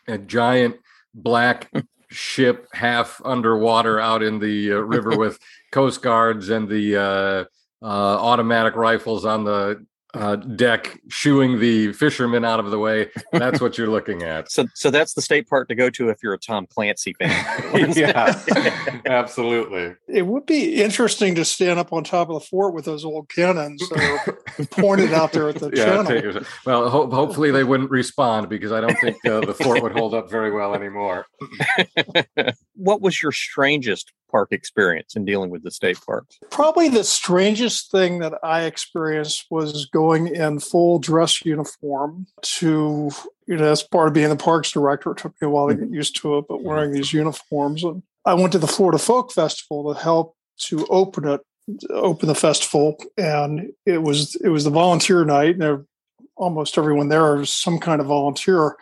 [0.08, 0.76] a giant
[1.15, 1.72] black
[2.13, 5.39] ship half underwater out in the uh, river with
[5.71, 7.45] coast guards and the uh,
[7.82, 13.10] uh, automatic rifles on the uh, deck shooing the fishermen out of the way.
[13.32, 14.52] That's what you're looking at.
[14.52, 17.93] So, so that's the state park to go to if you're a Tom Clancy fan.
[17.95, 18.41] yeah,
[19.06, 19.95] absolutely.
[20.08, 23.30] It would be interesting to stand up on top of the fort with those old
[23.30, 23.82] cannons
[24.71, 26.43] pointed out there at the yeah, channel.
[26.65, 30.13] Well, ho- hopefully they wouldn't respond because I don't think uh, the fort would hold
[30.13, 31.26] up very well anymore.
[32.75, 36.39] What was your strangest park experience in dealing with the state parks?
[36.49, 43.12] Probably the strangest thing that I experienced was going in full dress uniform to,
[43.47, 45.12] you know, as part of being the parks director.
[45.12, 47.83] It took me a while to get used to it, but wearing these uniforms.
[47.83, 50.36] And I went to the Florida Folk Festival to help
[50.69, 51.41] to open it,
[51.91, 52.97] open the festival.
[53.17, 55.86] And it was it was the volunteer night, and
[56.36, 58.75] almost everyone there is some kind of volunteer.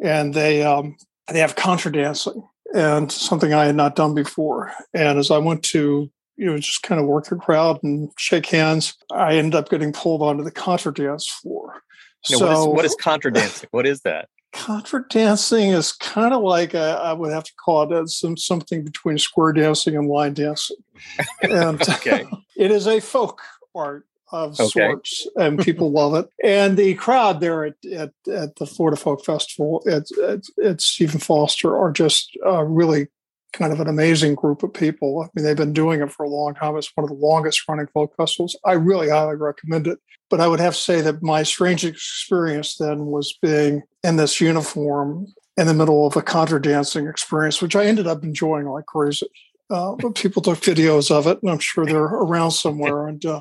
[0.00, 4.72] And they um, they have contra dancing and something I had not done before.
[4.94, 8.46] And as I went to, you know, just kind of work the crowd and shake
[8.46, 11.82] hands, I ended up getting pulled onto the contra dance floor.
[12.22, 13.68] so, what is, what is contra dancing?
[13.72, 14.28] What is that?
[14.52, 18.84] Contra dancing is kind of like a, I would have to call it some something
[18.84, 20.76] between square dancing and line dancing.
[21.42, 22.26] And okay.
[22.56, 23.40] it is a folk
[23.74, 24.68] art of okay.
[24.68, 26.28] sorts, and people love it.
[26.42, 31.20] And the crowd there at, at, at the Florida Folk Festival at, at, at Stephen
[31.20, 33.08] Foster are just uh, really
[33.52, 35.22] kind of an amazing group of people.
[35.22, 36.76] I mean, they've been doing it for a long time.
[36.76, 38.58] It's one of the longest running folk festivals.
[38.64, 39.98] I really highly recommend it.
[40.30, 44.40] But I would have to say that my strange experience then was being in this
[44.40, 45.26] uniform
[45.58, 49.28] in the middle of a contra dancing experience, which I ended up enjoying like crazy.
[49.68, 53.06] Uh, but people took videos of it, and I'm sure they're around somewhere.
[53.08, 53.40] And uh,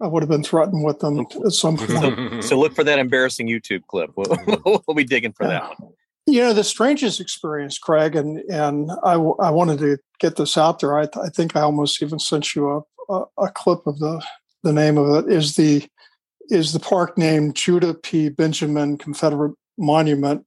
[0.00, 2.44] I would have been threatened with them at some point.
[2.44, 4.10] so look for that embarrassing YouTube clip.
[4.14, 5.92] We'll, we'll be digging for that one.
[6.26, 10.80] You know, the strangest experience, Craig, and and I, I wanted to get this out
[10.80, 10.98] there.
[10.98, 12.68] I, I think I almost even sent you
[13.08, 14.22] a, a, a clip of the
[14.62, 15.32] the name of it.
[15.32, 15.86] Is the
[16.48, 18.28] is the park named Judah P.
[18.28, 20.44] Benjamin Confederate Monument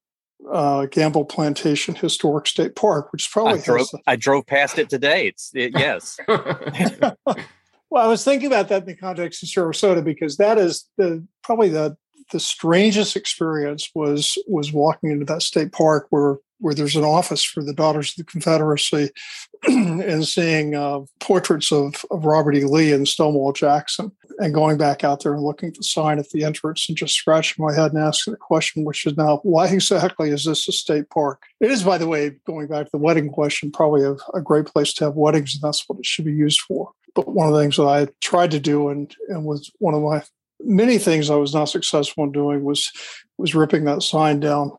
[0.51, 4.89] uh, Gamble Plantation Historic State Park, which is probably I drove, I drove past it
[4.89, 5.27] today.
[5.27, 6.19] It's it, yes.
[7.89, 11.25] well, I was thinking about that in the context of Sarasota because that is the
[11.43, 11.97] probably the
[12.31, 17.43] the strangest experience was was walking into that state park where where there's an office
[17.43, 19.09] for the Daughters of the Confederacy
[19.67, 22.65] and seeing uh, portraits of, of Robert E.
[22.65, 26.29] Lee and Stonewall Jackson and going back out there and looking at the sign at
[26.29, 29.67] the entrance and just scratching my head and asking the question, which is now, why
[29.67, 31.43] exactly is this a state park?
[31.59, 34.65] It is, by the way, going back to the wedding question, probably a, a great
[34.65, 36.91] place to have weddings, and that's what it should be used for.
[37.25, 40.01] But one of the things that I tried to do and, and was one of
[40.01, 40.23] my
[40.61, 42.89] many things I was not successful in doing was
[43.37, 44.71] was ripping that sign down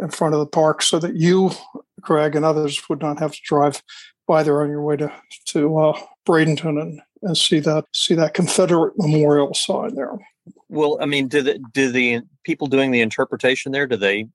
[0.00, 1.50] in front of the park so that you,
[2.02, 3.82] Craig, and others would not have to drive
[4.26, 5.10] by there on your way to
[5.46, 10.12] to uh, Bradenton and, and see that see that Confederate memorial sign there.
[10.68, 13.86] Well, I mean, do the do the people doing the interpretation there?
[13.86, 14.30] Do they do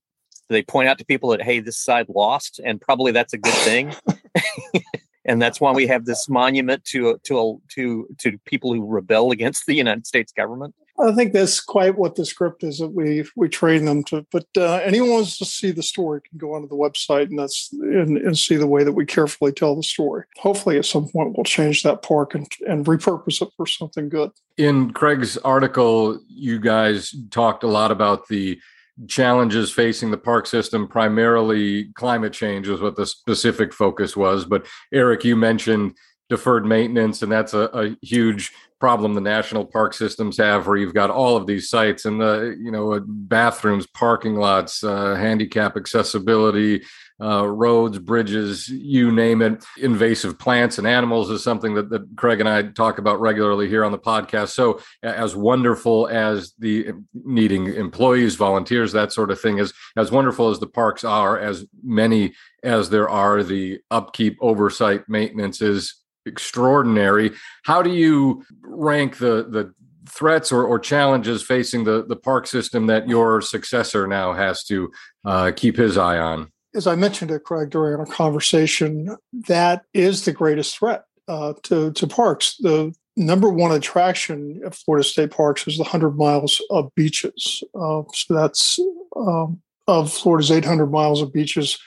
[0.49, 3.53] they point out to people that hey, this side lost, and probably that's a good
[3.53, 3.93] thing,
[5.25, 9.65] and that's why we have this monument to to to to people who rebel against
[9.65, 10.75] the United States government.
[10.99, 14.25] I think that's quite what the script is that we we train them to.
[14.31, 17.69] But uh, anyone wants to see the story can go onto the website and that's
[17.73, 20.25] and, and, see the way that we carefully tell the story.
[20.38, 24.31] Hopefully, at some point, we'll change that park and, and repurpose it for something good.
[24.57, 28.59] In Craig's article, you guys talked a lot about the
[29.08, 34.45] challenges facing the park system primarily climate change is what the specific focus was.
[34.45, 35.95] But eric you mentioned
[36.29, 40.93] deferred maintenance and that's a, a huge problem the national park systems have where you've
[40.93, 46.84] got all of these sites and the you know bathrooms parking lots uh, handicap accessibility
[47.23, 52.39] uh, roads bridges you name it invasive plants and animals is something that, that craig
[52.39, 57.67] and i talk about regularly here on the podcast so as wonderful as the needing
[57.73, 62.33] employees volunteers that sort of thing is as wonderful as the parks are as many
[62.63, 67.31] as there are the upkeep oversight maintenance is extraordinary.
[67.63, 69.73] How do you rank the the
[70.07, 74.91] threats or, or challenges facing the the park system that your successor now has to
[75.25, 76.52] uh, keep his eye on?
[76.75, 79.15] As I mentioned to Craig during our conversation,
[79.47, 82.57] that is the greatest threat uh, to to parks.
[82.59, 87.63] The number one attraction at Florida State Parks is the 100 miles of beaches.
[87.75, 88.79] Uh, so that's
[89.15, 91.77] um, of Florida's 800 miles of beaches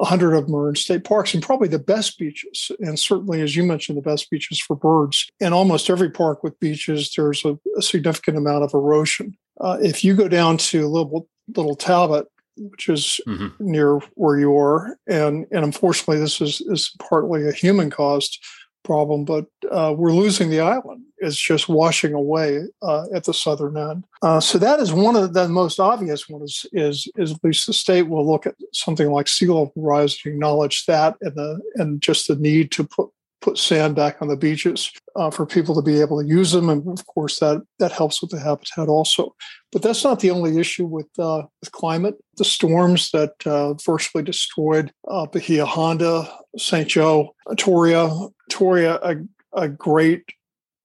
[0.00, 2.72] 100 of them are in state parks and probably the best beaches.
[2.80, 5.28] And certainly, as you mentioned, the best beaches for birds.
[5.40, 9.36] In almost every park with beaches, there's a, a significant amount of erosion.
[9.60, 12.26] Uh, if you go down to little, little Talbot,
[12.60, 13.48] which is mm-hmm.
[13.58, 18.38] near where you are, and, and unfortunately, this is, is partly a human caused
[18.84, 21.04] problem, but uh, we're losing the island.
[21.18, 24.04] It's just washing away uh, at the southern end.
[24.22, 26.66] Uh, so that is one of the, the most obvious ones.
[26.72, 30.34] Is, is at least the state will look at something like sea level rise and
[30.34, 34.36] acknowledge that and the and just the need to put put sand back on the
[34.36, 37.92] beaches uh, for people to be able to use them, and of course that that
[37.92, 39.34] helps with the habitat also.
[39.72, 42.16] But that's not the only issue with uh, with climate.
[42.36, 46.88] The storms that uh, virtually destroyed uh, Bahia Honda, St.
[46.88, 50.24] Joe, Torreya, Torreya, a, a great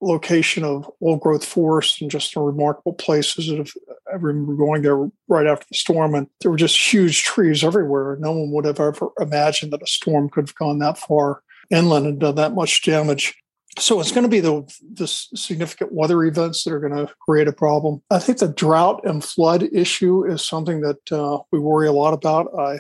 [0.02, 3.48] location of old growth forest and just a remarkable places.
[3.48, 3.72] That
[4.12, 8.18] I remember going there right after the storm, and there were just huge trees everywhere.
[8.20, 12.06] No one would have ever imagined that a storm could have gone that far inland
[12.06, 13.36] and done that much damage.
[13.78, 17.48] So it's going to be the, the significant weather events that are going to create
[17.48, 18.02] a problem.
[18.10, 22.14] I think the drought and flood issue is something that uh, we worry a lot
[22.14, 22.48] about.
[22.58, 22.80] I,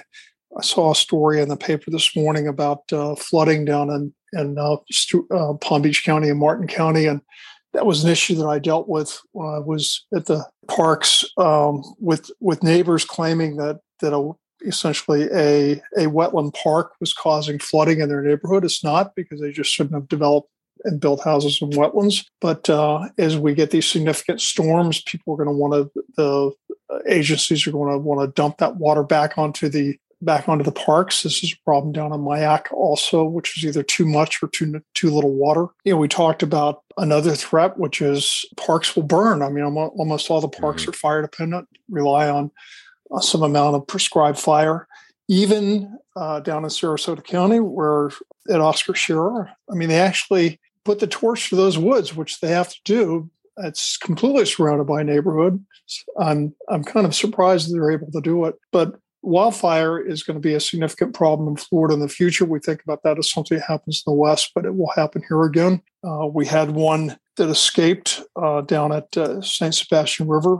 [0.57, 4.57] I saw a story in the paper this morning about uh, flooding down in, in
[4.57, 4.77] uh,
[5.31, 7.07] uh Palm Beach County and Martin County.
[7.07, 7.19] And
[7.73, 11.83] that was an issue that I dealt with when I was at the parks um,
[11.99, 14.31] with, with neighbors claiming that, that a
[14.65, 18.65] essentially a, a wetland park was causing flooding in their neighborhood.
[18.65, 20.49] It's not because they just shouldn't have developed
[20.83, 22.25] and built houses in wetlands.
[22.41, 26.51] But uh, as we get these significant storms, people are going to want to, the
[27.07, 30.71] agencies are going to want to dump that water back onto the back onto the
[30.71, 31.23] parks.
[31.23, 34.81] This is a problem down in Myakka also, which is either too much or too
[34.93, 35.67] too little water.
[35.83, 39.41] You know, we talked about another threat, which is parks will burn.
[39.41, 40.91] I mean, almost all the parks mm-hmm.
[40.91, 42.51] are fire dependent, rely on
[43.21, 44.87] some amount of prescribed fire.
[45.27, 48.11] Even uh, down in Sarasota County, where
[48.49, 52.49] at Oscar Scherer, I mean, they actually put the torch to those woods, which they
[52.49, 53.29] have to do.
[53.57, 55.63] It's completely surrounded by neighborhood.
[56.19, 60.47] I'm I'm kind of surprised they're able to do it, but wildfire is going to
[60.47, 62.45] be a significant problem in Florida in the future.
[62.45, 65.23] We think about that as something that happens in the West, but it will happen
[65.27, 65.81] here again.
[66.03, 69.73] Uh, we had one that escaped uh, down at uh, St.
[69.73, 70.59] Sebastian River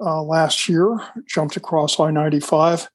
[0.00, 2.88] uh, last year, jumped across I 95.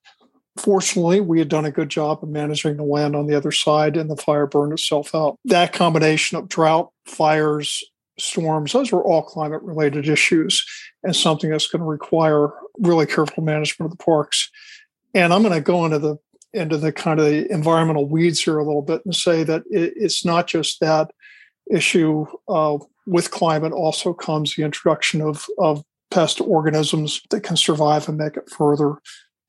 [0.58, 3.96] Fortunately, we had done a good job of managing the land on the other side,
[3.96, 5.38] and the fire burned itself out.
[5.46, 7.82] That combination of drought, fires,
[8.18, 10.66] storms, those were all climate related issues
[11.04, 14.50] and something that's going to require really careful management of the parks.
[15.14, 16.18] And I'm going to go into the
[16.52, 19.94] into the kind of the environmental weeds here a little bit and say that it,
[19.96, 21.12] it's not just that
[21.70, 28.08] issue uh, with climate also comes the introduction of, of pest organisms that can survive
[28.08, 28.96] and make it further.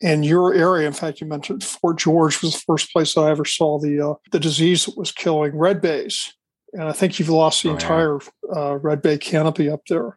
[0.01, 3.31] In your area, in fact, you mentioned Fort George was the first place that I
[3.31, 6.33] ever saw the uh, the disease that was killing red bays,
[6.73, 8.19] and I think you've lost the oh, entire
[8.55, 10.17] uh, red bay canopy up there,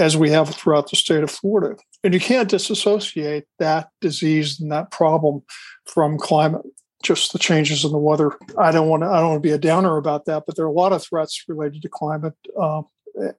[0.00, 1.80] as we have throughout the state of Florida.
[2.02, 5.42] And you can't disassociate that disease and that problem
[5.86, 6.62] from climate,
[7.04, 8.32] just the changes in the weather.
[8.58, 9.08] I don't want to.
[9.08, 11.04] I don't want to be a downer about that, but there are a lot of
[11.04, 12.34] threats related to climate.
[12.60, 12.82] Uh,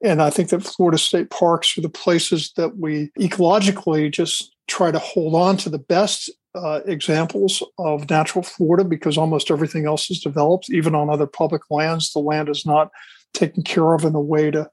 [0.02, 4.92] and I think that Florida state parks are the places that we ecologically just try
[4.92, 10.10] to hold on to the best uh, examples of natural Florida because almost everything else
[10.12, 12.12] is developed, even on other public lands.
[12.12, 12.92] The land is not
[13.34, 14.70] taken care of in a way to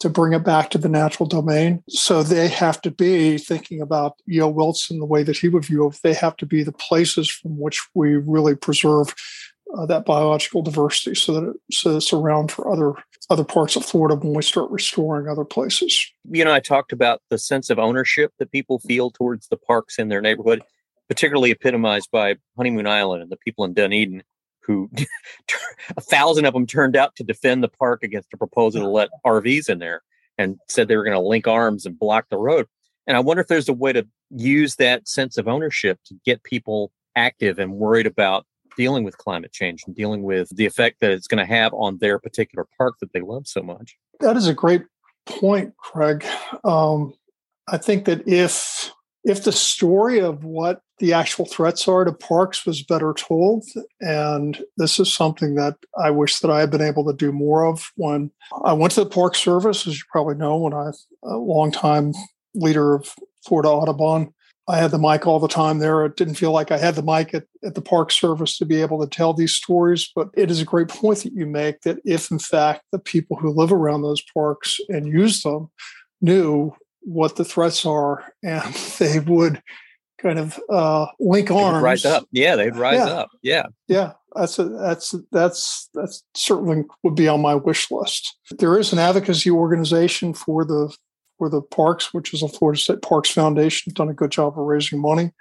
[0.00, 1.82] to bring it back to the natural domain.
[1.88, 4.48] So they have to be thinking about E.O.
[4.48, 5.98] Wilson the way that he would view it.
[6.02, 9.14] They have to be the places from which we really preserve
[9.78, 12.92] uh, that biological diversity so that, so it's around for other
[13.30, 16.12] other parts of Florida when we start restoring other places.
[16.30, 19.98] You know, I talked about the sense of ownership that people feel towards the parks
[19.98, 20.62] in their neighborhood,
[21.08, 24.22] particularly epitomized by Honeymoon Island and the people in Dunedin
[24.66, 24.90] who
[25.96, 29.10] a thousand of them turned out to defend the park against a proposal to let
[29.24, 30.02] RVs in there
[30.38, 32.66] and said they were going to link arms and block the road.
[33.06, 36.42] And I wonder if there's a way to use that sense of ownership to get
[36.42, 41.10] people active and worried about dealing with climate change and dealing with the effect that
[41.10, 43.96] it's going to have on their particular park that they love so much.
[44.20, 44.84] That is a great
[45.26, 46.24] point, Craig.
[46.64, 47.14] Um,
[47.68, 48.92] I think that if
[49.24, 53.64] if the story of what the actual threats are to parks was better told
[54.00, 57.64] and this is something that i wish that i had been able to do more
[57.64, 58.30] of when
[58.64, 60.90] i went to the park service as you probably know when i
[61.24, 62.12] a long time
[62.54, 64.32] leader of florida audubon
[64.68, 67.02] i had the mic all the time there it didn't feel like i had the
[67.02, 70.50] mic at, at the park service to be able to tell these stories but it
[70.50, 73.72] is a great point that you make that if in fact the people who live
[73.72, 75.70] around those parks and use them
[76.20, 79.62] knew what the threats are and they would
[80.24, 81.82] kind of uh, link arms.
[81.82, 83.12] Rise up, yeah, they'd rise yeah.
[83.12, 84.12] up, yeah, yeah.
[84.34, 88.36] That's a, that's that's that's certainly would be on my wish list.
[88.58, 90.92] There is an advocacy organization for the
[91.38, 93.92] for the parks, which is a Florida State Parks Foundation.
[93.94, 95.32] Done a good job of raising money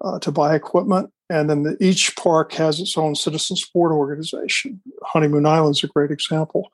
[0.00, 4.80] uh, to buy equipment, and then the, each park has its own citizen support organization.
[5.02, 6.70] Honeymoon Island is a great example.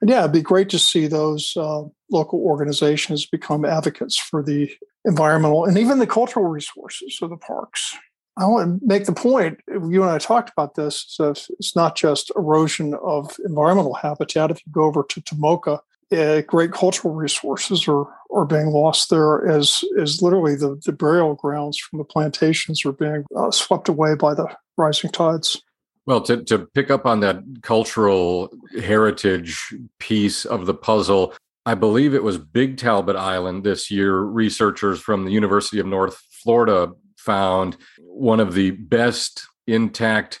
[0.00, 4.70] And yeah, it'd be great to see those uh, local organizations become advocates for the
[5.04, 7.96] environmental and even the cultural resources of the parks.
[8.36, 11.96] I want to make the point, you and I talked about this, so it's not
[11.96, 14.50] just erosion of environmental habitat.
[14.50, 15.80] If you go over to Tomoka,
[16.12, 21.34] uh, great cultural resources are, are being lost there as, as literally the, the burial
[21.34, 24.46] grounds from the plantations are being uh, swept away by the
[24.76, 25.62] rising tides.
[26.06, 28.50] Well, to, to pick up on that cultural
[28.82, 31.34] heritage piece of the puzzle,
[31.66, 34.18] I believe it was Big Talbot Island this year.
[34.18, 40.40] Researchers from the University of North Florida found one of the best intact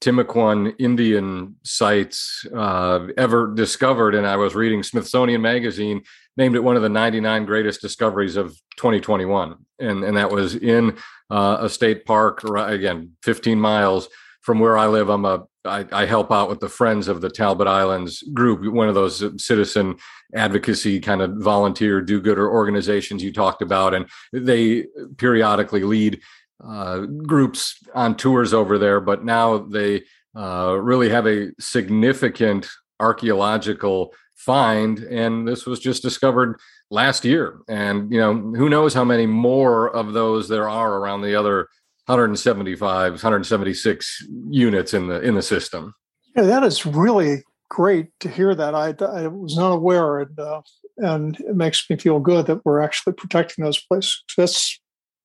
[0.00, 4.14] Timucuan Indian sites uh, ever discovered.
[4.14, 6.02] And I was reading Smithsonian Magazine,
[6.36, 9.56] named it one of the 99 greatest discoveries of 2021.
[9.78, 10.96] And, and that was in
[11.30, 14.08] uh, a state park, again, 15 miles
[14.40, 17.28] from where I live, I'm a I, I help out with the Friends of the
[17.28, 19.96] Talbot Islands group, one of those citizen
[20.34, 24.86] advocacy kind of volunteer do-gooder organizations you talked about, and they
[25.18, 26.20] periodically lead
[26.64, 29.00] uh, groups on tours over there.
[29.00, 30.02] But now they
[30.36, 32.68] uh, really have a significant
[32.98, 36.58] archaeological find, and this was just discovered
[36.90, 37.60] last year.
[37.68, 41.68] And you know, who knows how many more of those there are around the other
[42.10, 45.94] 175 176 units in the in the system
[46.34, 50.62] yeah that is really great to hear that i, I was not aware and uh,
[50.96, 54.80] and it makes me feel good that we're actually protecting those places that's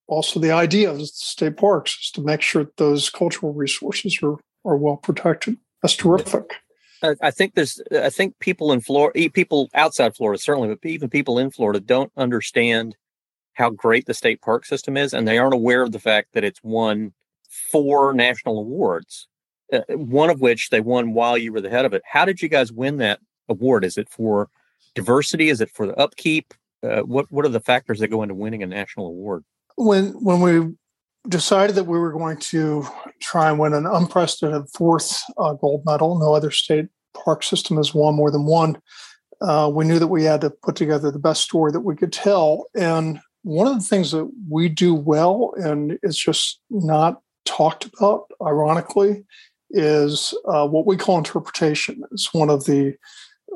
[0.08, 4.38] also the idea of state parks is to make sure that those cultural resources are
[4.64, 6.56] are well protected that's terrific
[7.22, 7.82] I think there's.
[7.92, 12.12] I think people in Florida, people outside Florida, certainly, but even people in Florida don't
[12.18, 12.96] understand
[13.54, 16.44] how great the state park system is, and they aren't aware of the fact that
[16.44, 17.14] it's won
[17.72, 19.28] four national awards,
[19.72, 22.02] uh, one of which they won while you were the head of it.
[22.06, 23.86] How did you guys win that award?
[23.86, 24.50] Is it for
[24.94, 25.50] diversity?
[25.50, 26.54] Is it for the upkeep?
[26.84, 29.44] Uh, what What are the factors that go into winning a national award?
[29.78, 30.74] When when we
[31.28, 32.88] decided that we were going to
[33.22, 37.94] try and win an unprecedented fourth uh, gold medal, no other state park system has
[37.94, 38.78] won more than one.
[39.42, 42.14] Uh, we knew that we had to put together the best story that we could
[42.14, 42.66] tell.
[42.76, 48.26] And one of the things that we do well, and it's just not talked about,
[48.42, 49.26] ironically,
[49.72, 52.04] is uh, what we call interpretation.
[52.12, 52.96] It's one of the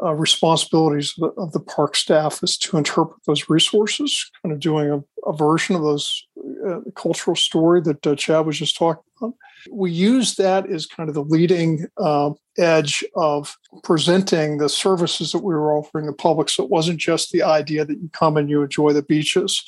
[0.04, 4.60] uh, responsibilities of the, of the, park staff is to interpret those resources, kind of
[4.60, 6.26] doing a, a version of those
[6.68, 9.34] uh, cultural story that uh, Chadd was just talking about.
[9.70, 15.44] We use that as kind of the leading uh, edge of presenting the services that
[15.44, 16.50] we were offering the public.
[16.50, 19.64] So it wasn't just the idea that you come and you enjoy the beaches,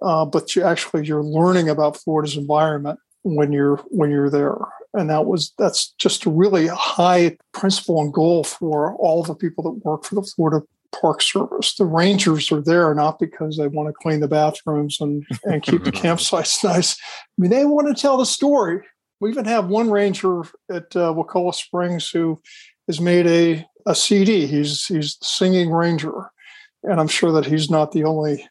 [0.00, 4.56] uh, but you actually you're learning about Florida's environment when you're when you're there
[4.94, 9.64] and that was that's just a really high principle and goal for all the people
[9.64, 10.62] that work for the florida
[11.00, 11.74] park service.
[11.74, 15.82] The rangers are there not because they want to clean the bathrooms and, and keep
[15.82, 16.96] the campsites nice.
[17.02, 18.80] I mean they want to tell the story.
[19.20, 22.40] We even have one ranger at uh, wakulla springs who
[22.86, 26.30] has made a, a cd he's he's the singing ranger.
[26.84, 28.46] And i'm sure that he's not the only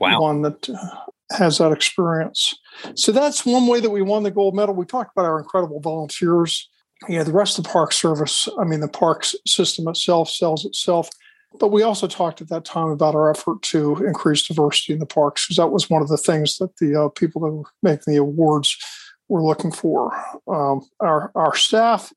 [0.00, 0.22] wow.
[0.22, 2.54] one that uh, has that experience.
[2.94, 4.74] So that's one way that we won the gold medal.
[4.74, 6.68] We talked about our incredible volunteers.
[7.08, 11.08] Yeah, the rest of the park service, I mean, the parks system itself sells itself.
[11.60, 15.06] But we also talked at that time about our effort to increase diversity in the
[15.06, 18.12] parks, because that was one of the things that the uh, people that were making
[18.12, 18.76] the awards
[19.28, 20.12] were looking for.
[20.48, 22.12] Um, our, our staff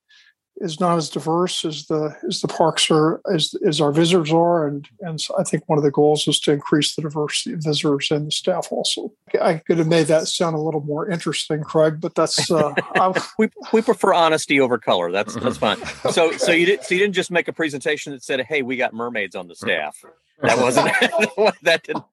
[0.60, 4.68] is not as diverse as the as the parks are as as our visitors are,
[4.68, 7.64] and and so I think one of the goals is to increase the diversity of
[7.64, 8.68] visitors and the staff.
[8.72, 12.74] Also, I could have made that sound a little more interesting, Craig, but that's uh,
[13.40, 15.12] we we prefer honesty over color.
[15.12, 15.78] That's that's fine.
[16.12, 18.78] So so you did so you didn't just make a presentation that said, "Hey, we
[18.78, 19.98] got mermaids on the staff."
[20.42, 20.88] That wasn't
[21.62, 22.06] that didn't.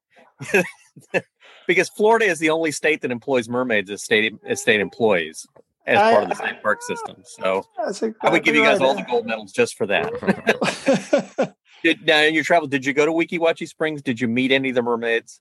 [1.67, 5.47] because Florida is the only state that employs mermaids as state as state employees
[5.87, 7.16] as I, part of the state park system.
[7.24, 8.87] So exactly I would give you guys right.
[8.87, 11.55] all the gold medals just for that.
[11.82, 14.03] did, now, in your travel, did you go to Weeki Wachee Springs?
[14.03, 15.41] Did you meet any of the mermaids?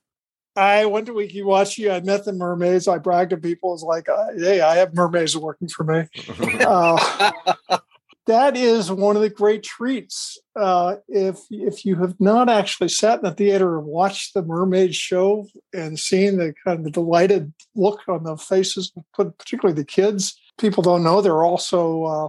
[0.56, 1.92] I went to Weeki Wachee.
[1.92, 2.86] I met the mermaids.
[2.86, 3.74] I bragged to people.
[3.74, 6.04] It's like, uh, hey, I have mermaids working for me.
[6.60, 7.78] Uh,
[8.26, 10.38] that is one of the great treats.
[10.56, 14.94] Uh, if if you have not actually sat in the theater and watched the mermaid
[14.94, 20.40] show and seen the kind of the delighted look on the faces, particularly the kids,
[20.58, 22.28] people don't know they're also uh,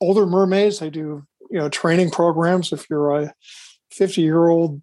[0.00, 0.78] older mermaids.
[0.78, 2.72] They do you know training programs.
[2.72, 3.34] If you're a
[3.92, 4.82] 50 year old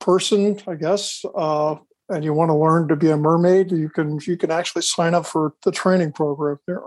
[0.00, 1.74] person, I guess, uh,
[2.08, 5.14] and you want to learn to be a mermaid, you can you can actually sign
[5.14, 6.82] up for the training program there.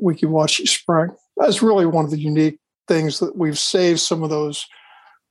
[0.00, 2.58] We can watch you Spring that's really one of the unique
[2.88, 4.66] things that we've saved some of those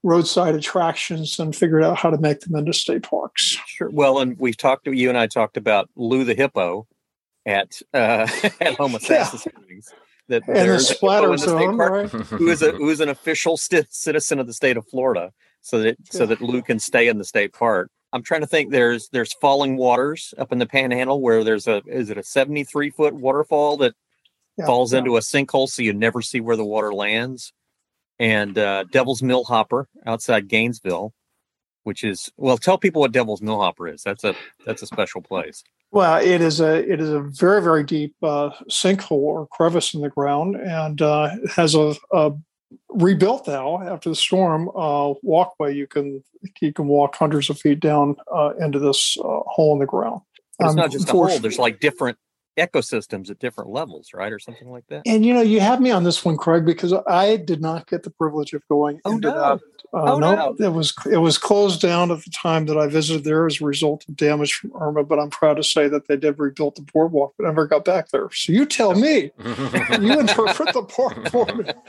[0.02, 3.56] roadside attractions and figured out how to make them into state parks.
[3.66, 3.90] Sure.
[3.90, 6.86] Well, and we've talked to you and I talked about Lu the hippo
[7.44, 7.98] at uh,
[8.60, 9.24] at Homosassa yeah.
[9.24, 9.92] Springs.
[10.28, 12.10] That and the splatter zone, right?
[12.10, 15.78] who is a who is an official st- citizen of the state of Florida, so
[15.78, 16.18] that yeah.
[16.18, 17.90] so that Lu can stay in the state park.
[18.12, 18.72] I'm trying to think.
[18.72, 22.90] There's there's falling waters up in the Panhandle where there's a is it a 73
[22.90, 23.94] foot waterfall that
[24.56, 25.00] yeah, falls yeah.
[25.00, 27.52] into a sinkhole so you never see where the water lands.
[28.18, 31.12] And uh, Devil's Millhopper outside Gainesville,
[31.84, 34.02] which is well, tell people what Devil's Millhopper is.
[34.02, 34.34] That's a
[34.64, 35.62] that's a special place.
[35.90, 40.00] Well, it is a it is a very very deep uh, sinkhole or crevice in
[40.00, 42.32] the ground, and uh, has a, a
[42.88, 45.74] rebuilt now after the storm uh, walkway.
[45.74, 46.24] You can
[46.60, 50.22] you can walk hundreds of feet down uh, into this uh, hole in the ground.
[50.58, 51.38] But it's um, not just a hole.
[51.38, 52.18] There's like different
[52.56, 55.02] ecosystems at different levels, right, or something like that.
[55.06, 58.02] And you know, you have me on this one, Craig, because I did not get
[58.02, 59.34] the privilege of going oh, into no.
[59.34, 59.60] that.
[59.94, 62.86] Uh, oh, no, no, it was it was closed down at the time that I
[62.86, 65.04] visited there as a result of damage from Irma.
[65.04, 68.08] But I'm proud to say that they did rebuild the boardwalk, but never got back
[68.10, 68.28] there.
[68.32, 69.30] So you tell me,
[70.00, 71.70] you interpret the park for me.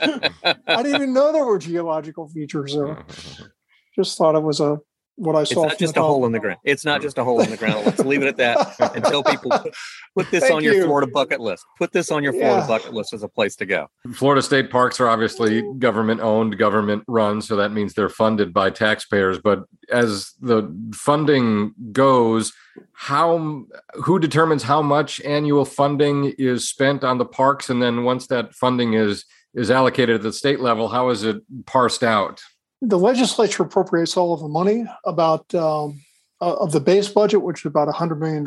[0.66, 3.04] I didn't even know there were geological features there.
[3.96, 4.78] Just thought it was a
[5.18, 5.64] what I saw.
[5.64, 6.60] It's not just a hole in the ground.
[6.64, 7.84] It's not just a hole in the ground.
[7.84, 9.74] Let's leave it at that and tell people put,
[10.16, 10.84] put this Thank on your you.
[10.84, 11.64] Florida bucket list.
[11.76, 12.66] Put this on your Florida yeah.
[12.66, 13.88] bucket list as a place to go.
[14.14, 18.70] Florida state parks are obviously government owned, government run, so that means they're funded by
[18.70, 19.38] taxpayers.
[19.38, 22.52] But as the funding goes,
[22.92, 23.64] how
[23.94, 28.54] who determines how much annual funding is spent on the parks, and then once that
[28.54, 32.40] funding is is allocated at the state level, how is it parsed out?
[32.80, 34.84] The legislature appropriates all of the money.
[35.04, 36.00] About um,
[36.40, 38.46] uh, of the base budget, which is about $100 million,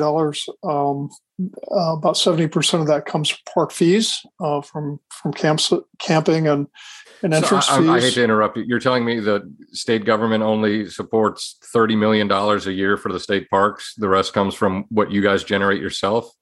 [0.62, 1.10] um,
[1.70, 6.68] uh, about 70% of that comes from park fees uh, from from camps, camping and,
[7.22, 7.88] and entrance so I, fees.
[7.88, 8.64] I, hate to interrupt you.
[8.66, 13.50] You're telling me the state government only supports $30 million a year for the state
[13.50, 13.94] parks.
[13.96, 16.32] The rest comes from what you guys generate yourself?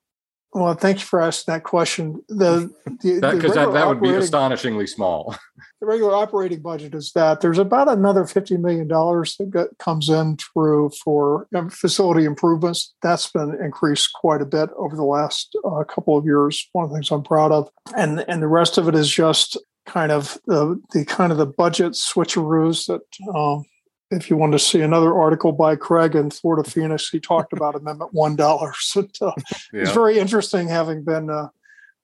[0.52, 2.22] Well, thank you for asking that question.
[2.28, 5.36] The because that, that, that would be astonishingly small.
[5.80, 10.10] The regular operating budget is that there's about another fifty million dollars that got, comes
[10.10, 12.92] in through for um, facility improvements.
[13.02, 16.68] That's been increased quite a bit over the last uh, couple of years.
[16.72, 19.56] One of the things I'm proud of, and and the rest of it is just
[19.86, 23.00] kind of the the kind of the budget switcheroos that
[23.34, 23.64] um,
[24.10, 27.74] if you want to see another article by Craig in Florida Phoenix, he talked about
[27.74, 28.76] Amendment One dollars.
[29.14, 29.32] So, uh,
[29.72, 29.82] yeah.
[29.82, 31.48] It's very interesting having been uh,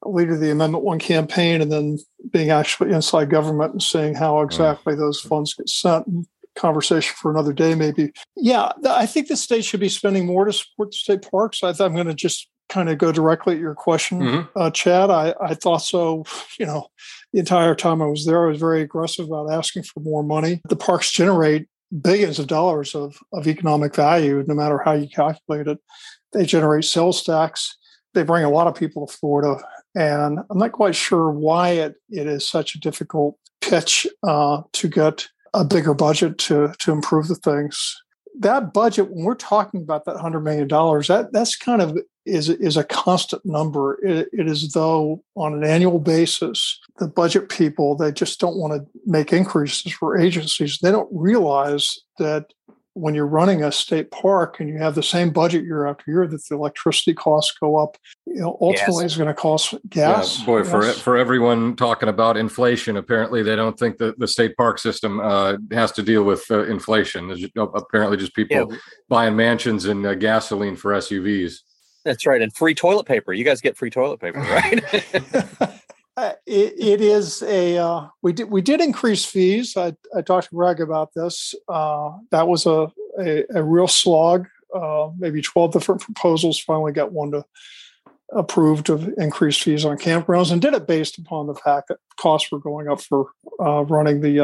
[0.02, 1.98] a leader of the Amendment One campaign and then
[2.30, 4.98] being actually inside government and seeing how exactly mm.
[4.98, 6.06] those funds get sent.
[6.54, 8.12] Conversation for another day, maybe.
[8.34, 11.62] Yeah, I think the state should be spending more to support the state parks.
[11.62, 14.58] I am going to just kind of go directly at your question, mm-hmm.
[14.58, 15.10] uh, Chadd.
[15.10, 16.24] I, I thought so.
[16.58, 16.86] You know,
[17.32, 20.62] the entire time I was there, I was very aggressive about asking for more money.
[20.68, 21.68] The parks generate
[22.02, 25.78] billions of dollars of, of economic value, no matter how you calculate it.
[26.32, 27.76] They generate sales tax.
[28.14, 29.62] They bring a lot of people to Florida.
[29.94, 34.88] And I'm not quite sure why it, it is such a difficult pitch uh, to
[34.88, 37.96] get a bigger budget to, to improve the things.
[38.40, 42.76] That budget, when we're talking about that $100 million, that, that's kind of is is
[42.76, 43.98] a constant number.
[44.04, 48.74] It, it is though on an annual basis, the budget people they just don't want
[48.74, 50.78] to make increases for agencies.
[50.82, 52.46] They don't realize that
[52.96, 56.26] when you're running a state park and you have the same budget year after year,
[56.26, 57.98] that the electricity costs go up.
[58.24, 59.12] You know, ultimately, yes.
[59.12, 60.40] it's going to cost gas.
[60.40, 60.70] Yeah, boy, yes.
[60.70, 65.20] for for everyone talking about inflation, apparently they don't think that the state park system
[65.20, 67.28] uh, has to deal with uh, inflation.
[67.28, 68.78] There's apparently just people yeah.
[69.10, 71.58] buying mansions and uh, gasoline for SUVs.
[72.06, 73.34] That's right, and free toilet paper.
[73.34, 74.82] You guys get free toilet paper, right?
[76.16, 79.76] uh, it, it is a uh, we did we did increase fees.
[79.76, 81.54] I, I talked to Greg about this.
[81.68, 84.46] Uh, that was a a, a real slog.
[84.74, 86.58] Uh, maybe twelve different proposals.
[86.58, 87.44] Finally, got one to
[88.32, 92.50] approved of increased fees on campgrounds, and did it based upon the fact that costs
[92.50, 94.40] were going up for uh, running the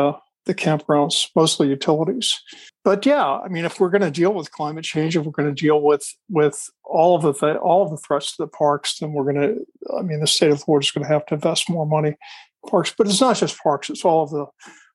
[0.46, 2.40] the campgrounds, mostly utilities.
[2.84, 5.54] But yeah, I mean, if we're going to deal with climate change, if we're going
[5.54, 8.98] to deal with with all of the th- all of the threats to the parks,
[8.98, 9.66] then we're going to.
[9.96, 12.70] I mean, the state of Florida is going to have to invest more money in
[12.70, 12.92] parks.
[12.96, 14.46] But it's not just parks; it's all of the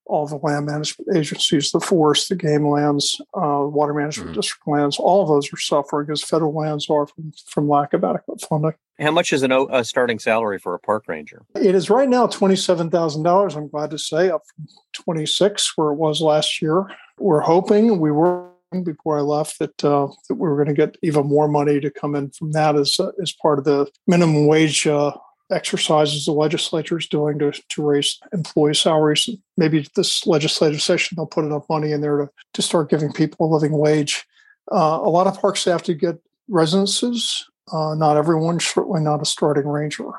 [0.07, 4.39] all the land management agencies, the forest, the game lands, uh, water management mm-hmm.
[4.39, 8.03] district lands, all of those are suffering as federal lands are from, from lack of
[8.03, 8.73] adequate funding.
[8.99, 11.43] How much is an, a starting salary for a park ranger?
[11.55, 16.21] It is right now $27,000, I'm glad to say, up from 26 where it was
[16.21, 16.89] last year.
[17.19, 18.47] We're hoping, we were
[18.83, 21.89] before I left that, uh, that we were going to get even more money to
[21.89, 25.11] come in from that as, uh, as part of the minimum wage uh,
[25.51, 29.29] exercises the legislature is doing to, to raise employee salaries.
[29.55, 33.47] Maybe this legislative session, they'll put enough money in there to, to start giving people
[33.47, 34.25] a living wage.
[34.71, 36.17] Uh, a lot of parks have to get
[36.47, 37.45] residences.
[37.71, 40.09] Uh, not everyone, certainly not a starting ranger.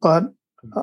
[0.00, 0.24] But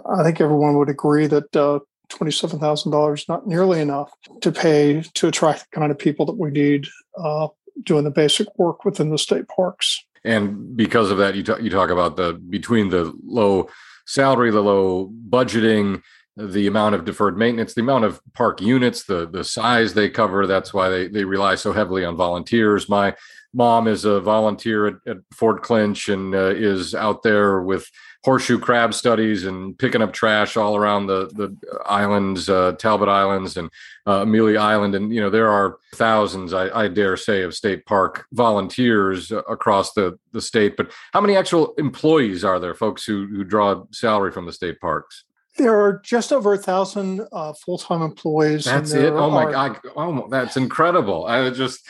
[0.06, 1.80] I think everyone would agree that uh,
[2.10, 6.52] $27,000 is not nearly enough to pay to attract the kind of people that we
[6.52, 6.88] need
[7.18, 7.48] uh,
[7.84, 10.04] doing the basic work within the state parks.
[10.24, 13.70] And because of that, you talk, you talk about the between the low
[14.06, 16.02] salary, the low budgeting,
[16.48, 20.48] the amount of deferred maintenance, the amount of park units, the the size they cover.
[20.48, 22.88] That's why they they rely so heavily on volunteers.
[22.88, 23.16] My
[23.54, 27.90] mom is a volunteer at, at Fort Clinch and uh, is out there with
[28.24, 33.58] horseshoe crab studies and picking up trash all around the the islands, uh, Talbot Islands
[33.58, 33.70] and
[34.08, 37.86] uh, Amelia Island, and you know there are thousands, I, I, dare say, of state
[37.86, 40.78] park volunteers across the the state.
[40.78, 44.80] But how many actual employees are there, folks who who draw salary from the state
[44.80, 45.24] parks?
[45.60, 48.64] There are just over a thousand uh, full-time employees.
[48.64, 49.12] That's it.
[49.12, 49.78] Oh my god!
[49.94, 51.26] Oh, that's incredible.
[51.26, 51.86] I just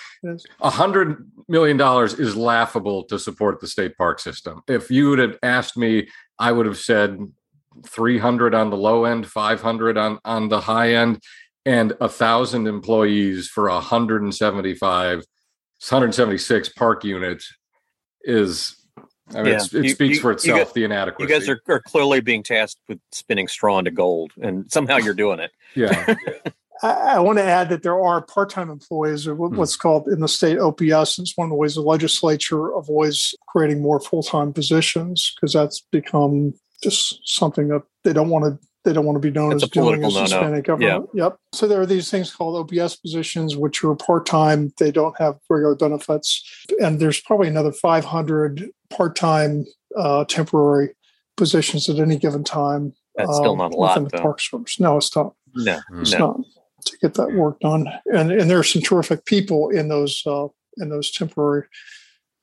[0.60, 4.64] a hundred million dollars is laughable to support the state park system.
[4.68, 6.10] If you would have asked me,
[6.40, 7.20] I would have said
[7.86, 11.22] 300 on the low end, 500 on on the high end,
[11.64, 17.54] and a thousand employees for 175, 176 park units
[18.24, 18.79] is
[19.36, 19.60] I mean, yeah.
[19.62, 20.60] it you, speaks you, for itself.
[20.60, 21.32] Got, the inadequacy.
[21.32, 25.14] You guys are, are, clearly being tasked with spinning straw into gold, and somehow you're
[25.14, 25.52] doing it.
[25.76, 26.16] yeah.
[26.82, 29.56] I, I, want to add that there are part-time employees, or hmm.
[29.56, 31.20] what's called in the state OPS.
[31.20, 36.54] It's one of the ways the legislature avoids creating more full-time positions because that's become
[36.82, 39.70] just something that they don't want to they don't want to be known It's as
[39.70, 40.24] doing as no-no.
[40.24, 41.10] Hispanic government.
[41.14, 41.38] Yep.
[41.54, 44.72] So there are these things called OPS positions, which are part time.
[44.80, 46.44] They don't have regular benefits,
[46.80, 49.66] and there's probably another 500 part time
[49.98, 50.96] uh, temporary
[51.36, 52.94] positions at any given time.
[53.16, 54.22] That's still um, not a within the though.
[54.22, 54.80] Park Service.
[54.80, 55.34] No, it's not.
[55.56, 56.18] No, It's no.
[56.20, 56.40] not
[56.86, 57.88] to get that work done.
[58.14, 61.64] And and there are some terrific people in those uh, in those temporary,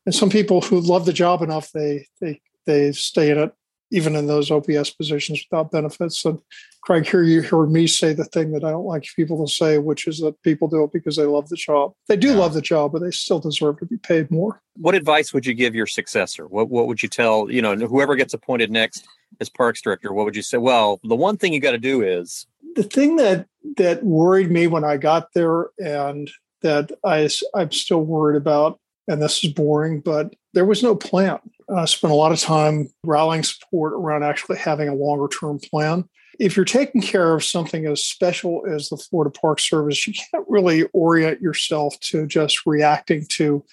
[0.04, 3.52] and some people who love the job enough they they they stay in it
[3.90, 6.24] even in those OPS positions without benefits.
[6.24, 6.40] And
[6.82, 9.78] Craig, here you heard me say the thing that I don't like people to say,
[9.78, 11.92] which is that people do it because they love the job.
[12.08, 12.36] They do Yeah.
[12.36, 14.60] love the job, but they still deserve to be paid more.
[14.76, 16.46] What advice would you give your successor?
[16.46, 19.06] What What would you tell you know whoever gets appointed next
[19.40, 20.12] as Parks Director?
[20.12, 20.58] What would you say?
[20.58, 24.66] Well, the one thing you got to do is the thing that that worried me
[24.66, 26.30] when I got there, and
[26.62, 28.78] that I I'm still worried about,
[29.08, 31.38] and this is boring, but there was no plan.
[31.74, 36.08] I spent a lot of time rallying support around actually having a longer term plan.
[36.38, 40.44] If you're taking care of something as special as the Florida Park Service, you can't
[40.48, 43.64] really orient yourself to just reacting to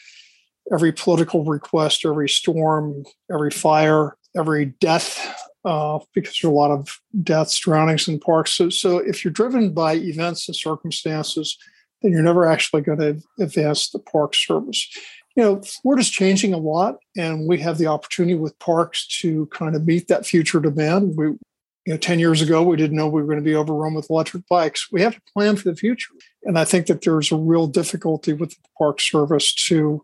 [0.72, 6.72] every political request, every storm, every fire, every death, uh, because there are a lot
[6.72, 8.54] of deaths, drownings in parks.
[8.54, 11.58] So, so if you're driven by events and circumstances,
[12.02, 14.90] then you're never actually going to advance the park service.
[15.36, 19.76] You know, Florida's changing a lot, and we have the opportunity with parks to kind
[19.76, 21.16] of meet that future demand.
[21.18, 21.40] We, you
[21.88, 24.48] know, 10 years ago, we didn't know we were going to be overrun with electric
[24.48, 24.92] bikes.
[24.92, 26.14] We have to plan for the future.
[26.44, 30.04] And I think that there's a real difficulty with the Park Service to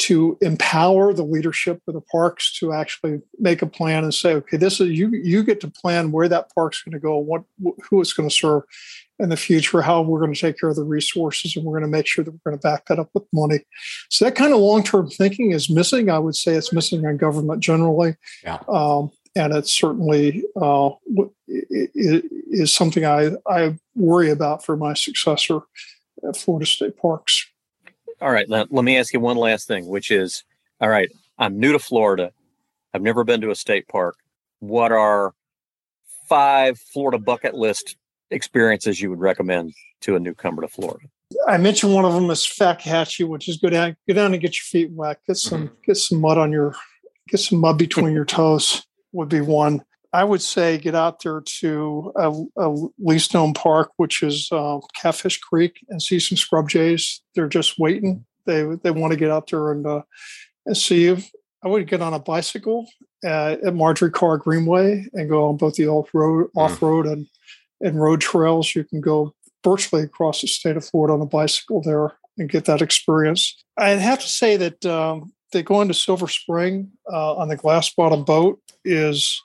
[0.00, 4.56] to empower the leadership of the parks to actually make a plan and say, okay,
[4.56, 5.08] this is you.
[5.10, 7.44] You get to plan where that park's going to go, what
[7.88, 8.64] who it's going to serve
[9.20, 11.88] in the future, how we're going to take care of the resources, and we're going
[11.90, 13.60] to make sure that we're going to back that up with money.
[14.10, 16.10] So that kind of long term thinking is missing.
[16.10, 18.58] I would say it's missing in government generally, Yeah.
[18.68, 24.76] um, and it certainly uh, w- i- i- is something I I worry about for
[24.76, 25.60] my successor
[26.28, 27.46] at Florida State Parks.
[28.20, 30.44] All right, let, let me ask you one last thing, which is
[30.80, 32.32] all right, I'm new to Florida.
[32.92, 34.16] I've never been to a state park.
[34.60, 35.34] What are
[36.28, 37.96] five Florida bucket list
[38.30, 41.06] experiences you would recommend to a newcomer to Florida?
[41.48, 44.56] I mentioned one of them is Fakahatchee, which is go down, go down and get
[44.56, 45.48] your feet wet, get mm-hmm.
[45.48, 46.74] some get some mud on your,
[47.28, 49.82] get some mud between your toes would be one.
[50.14, 54.78] I would say get out there to a, a least known park, which is uh,
[55.00, 57.20] Catfish Creek, and see some scrub jays.
[57.34, 58.24] They're just waiting.
[58.46, 60.02] They they want to get out there and uh,
[60.66, 61.18] and see you.
[61.64, 62.86] I would get on a bicycle
[63.24, 66.62] uh, at Marjorie Carr Greenway and go on both the off road, Mm.
[66.62, 67.26] off road, and
[67.80, 68.74] and road trails.
[68.74, 69.34] You can go
[69.64, 73.42] virtually across the state of Florida on a bicycle there and get that experience.
[73.76, 77.92] I'd have to say that um, that going to Silver Spring uh, on the glass
[77.92, 79.42] bottom boat is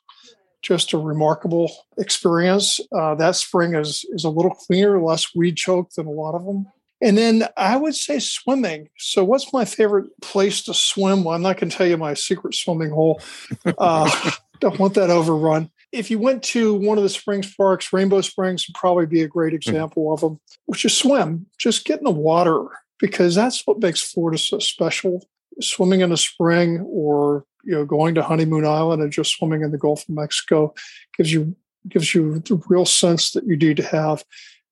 [0.61, 2.79] just a remarkable experience.
[2.95, 6.45] Uh, that spring is is a little cleaner, less weed choked than a lot of
[6.45, 6.67] them.
[7.01, 8.89] And then I would say swimming.
[8.97, 11.23] So, what's my favorite place to swim?
[11.23, 13.21] Well, I'm not going to tell you my secret swimming hole.
[13.77, 15.69] Uh, don't want that overrun.
[15.91, 19.27] If you went to one of the Springs parks, Rainbow Springs would probably be a
[19.27, 21.45] great example of them, which is swim.
[21.57, 22.65] Just get in the water
[22.99, 25.25] because that's what makes Florida so special.
[25.61, 29.71] Swimming in the spring or you know going to Honeymoon Island and just swimming in
[29.71, 30.73] the Gulf of Mexico
[31.15, 31.55] gives you
[31.87, 34.23] gives you the real sense that you need to have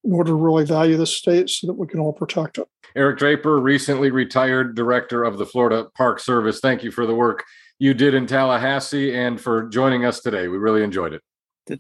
[0.04, 2.68] in order to really value the state so that we can all protect it.
[2.96, 6.60] Eric Draper, recently retired director of the Florida Park Service.
[6.60, 7.44] Thank you for the work
[7.80, 10.48] you did in Tallahassee and for joining us today.
[10.48, 11.22] We really enjoyed it.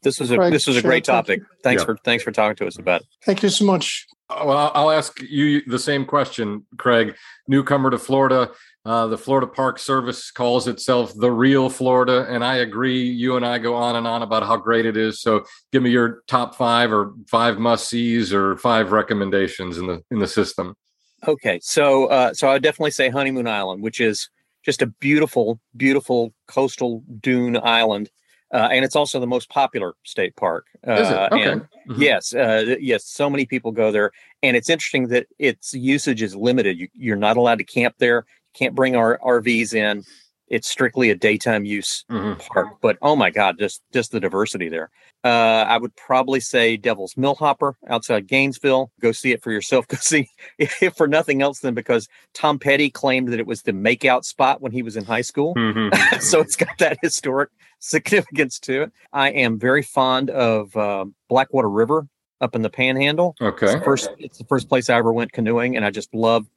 [0.03, 1.41] This was a Craig, this was a sure, great thank topic.
[1.63, 1.85] Thanks Yeah.
[1.85, 3.07] for thanks for talking to us about it.
[3.25, 4.05] Thank you so much.
[4.29, 7.15] Well, I'll- I'll ask you the same question, Craig.
[7.47, 8.51] Newcomer to Florida,
[8.87, 13.03] uh, the Florida Park Service calls itself the real Florida, and I agree.
[13.03, 15.19] You and I go on and on about how great it is.
[15.19, 20.01] So, give me your top five or five must sees or five recommendations in the
[20.09, 20.73] in the system.
[21.27, 24.29] Okay, so uh, so I would definitely say Honeymoon Island, which is
[24.63, 28.09] just a beautiful, beautiful coastal dune island,
[28.53, 30.65] uh, and it's also the most popular state park.
[30.87, 31.51] Uh, Is it okay?
[31.51, 32.01] And Mhm.
[32.01, 34.11] yes, uh, yes, so many people go there,
[34.43, 36.77] and it's interesting that its usage is limited.
[36.77, 38.25] You, you're not allowed to camp there.
[38.57, 40.03] Can't bring our RVs in.
[40.49, 42.39] It's strictly a daytime use Mhm.
[42.47, 42.67] park.
[42.81, 44.89] But oh my God, just just the diversity there.
[45.23, 48.89] Uh, I would probably say Devil's Millhopper outside Gainesville.
[49.01, 49.85] Go see it for yourself.
[49.89, 53.73] Go see if for nothing else than because Tom Petty claimed that it was the
[53.73, 55.53] makeout spot when he was in high school.
[55.55, 55.91] Mhm.
[56.21, 57.49] so it's got that historic
[57.79, 58.91] significance to it.
[59.11, 62.07] I am very fond of uh, Blackwater River
[62.39, 63.35] up in the Panhandle.
[63.41, 63.73] It's okay.
[63.79, 66.47] the first it's the first place I ever went canoeing, and I just loved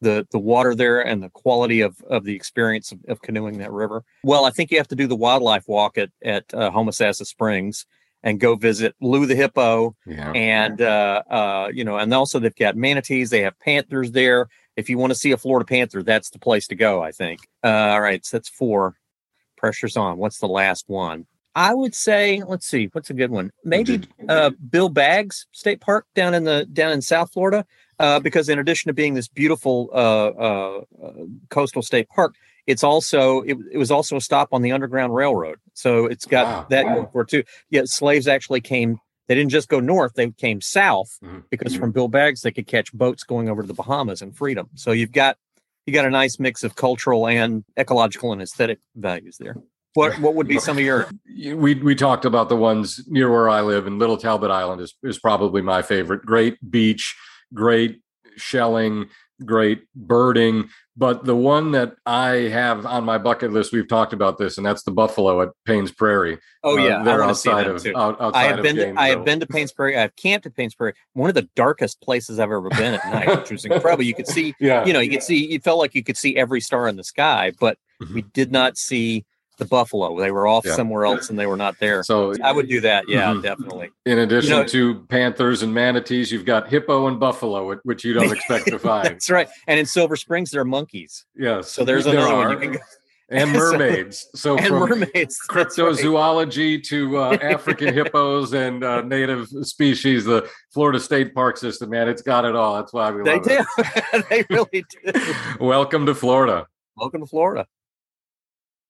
[0.00, 3.72] the the water there and the quality of of the experience of, of canoeing that
[3.72, 4.04] river.
[4.22, 7.84] Well, I think you have to do the wildlife walk at at uh, Homosassa Springs,
[8.22, 10.32] and go visit Lu the hippo Yeah.
[10.32, 13.30] and uh, uh, you know, and also they've got manatees.
[13.30, 14.48] They have panthers there.
[14.76, 17.02] If you want to see a Florida panther, that's the place to go.
[17.02, 17.40] I think.
[17.64, 18.94] Uh, all right, so that's four.
[19.56, 20.18] Pressure's on.
[20.18, 21.26] What's the last one?
[21.54, 23.50] I would say, let's see, what's a good one?
[23.64, 27.64] Maybe uh, Bill Baggs State Park down in the down in South Florida,
[27.98, 31.12] uh, because in addition to being this beautiful uh, uh, uh,
[31.50, 32.34] coastal state park,
[32.66, 35.58] it's also it, it was also a stop on the Underground Railroad.
[35.74, 36.66] So it's got Wow.
[36.70, 37.42] that going for it too.
[37.70, 38.98] Yeah, slaves actually came.
[39.26, 41.44] They didn't just go north; they came south Mhm.
[41.50, 44.68] because from Bill Baggs they could catch boats going over to the Bahamas and freedom.
[44.74, 45.36] So you've got
[45.86, 49.56] you got a nice mix of cultural and ecological and aesthetic values there.
[49.98, 51.08] What what would be some of your
[51.54, 54.94] we we talked about the ones near where I live, and Little Talbot Island is
[55.02, 56.24] is probably my favorite.
[56.24, 57.16] Great beach,
[57.52, 58.00] great
[58.36, 59.08] shelling,
[59.44, 60.68] great birding.
[60.96, 64.66] But the one that I have on my bucket list, we've talked about this, and
[64.66, 66.38] that's the buffalo at Paynes Prairie.
[66.64, 68.62] Oh Uh, yeah, I they're want to see outside of out, outside I have of
[68.64, 69.96] been to, I have been to Paynes Prairie.
[69.96, 70.94] I've camped at Paynes Prairie.
[71.12, 74.02] One of the darkest places I've ever been at night, which was incredible.
[74.04, 75.52] You could see, Yeah, you know, you could see.
[75.52, 77.78] You felt like you could see every star in the sky, but
[78.12, 79.24] we did not see
[79.58, 80.18] the buffalo.
[80.18, 80.74] They were off Yeah.
[80.74, 82.02] somewhere else, and they were not there.
[82.02, 83.04] So I would do that.
[83.08, 83.42] Yeah, Mhm.
[83.42, 83.90] definitely.
[84.06, 88.32] in addition know- to panthers and manatees, you've got hippo and buffalo, which you don't
[88.32, 89.06] expect to find.
[89.06, 89.48] That's right.
[89.66, 91.24] And in Silver Springs, there are monkeys.
[91.36, 92.78] Yes, So there's there another one you can go.
[93.30, 94.26] and mermaids.
[94.34, 95.38] So, And from mermaids.
[95.52, 95.88] That's right.
[95.98, 102.08] cryptozoology to uh, African hippos and uh, native species, the Florida State Park System, man,
[102.08, 102.76] it's got it all.
[102.76, 103.66] That's why we They love it.
[104.12, 104.22] do.
[104.30, 105.34] they really do.
[105.60, 106.66] Welcome to Florida.
[106.96, 107.66] Welcome to Florida.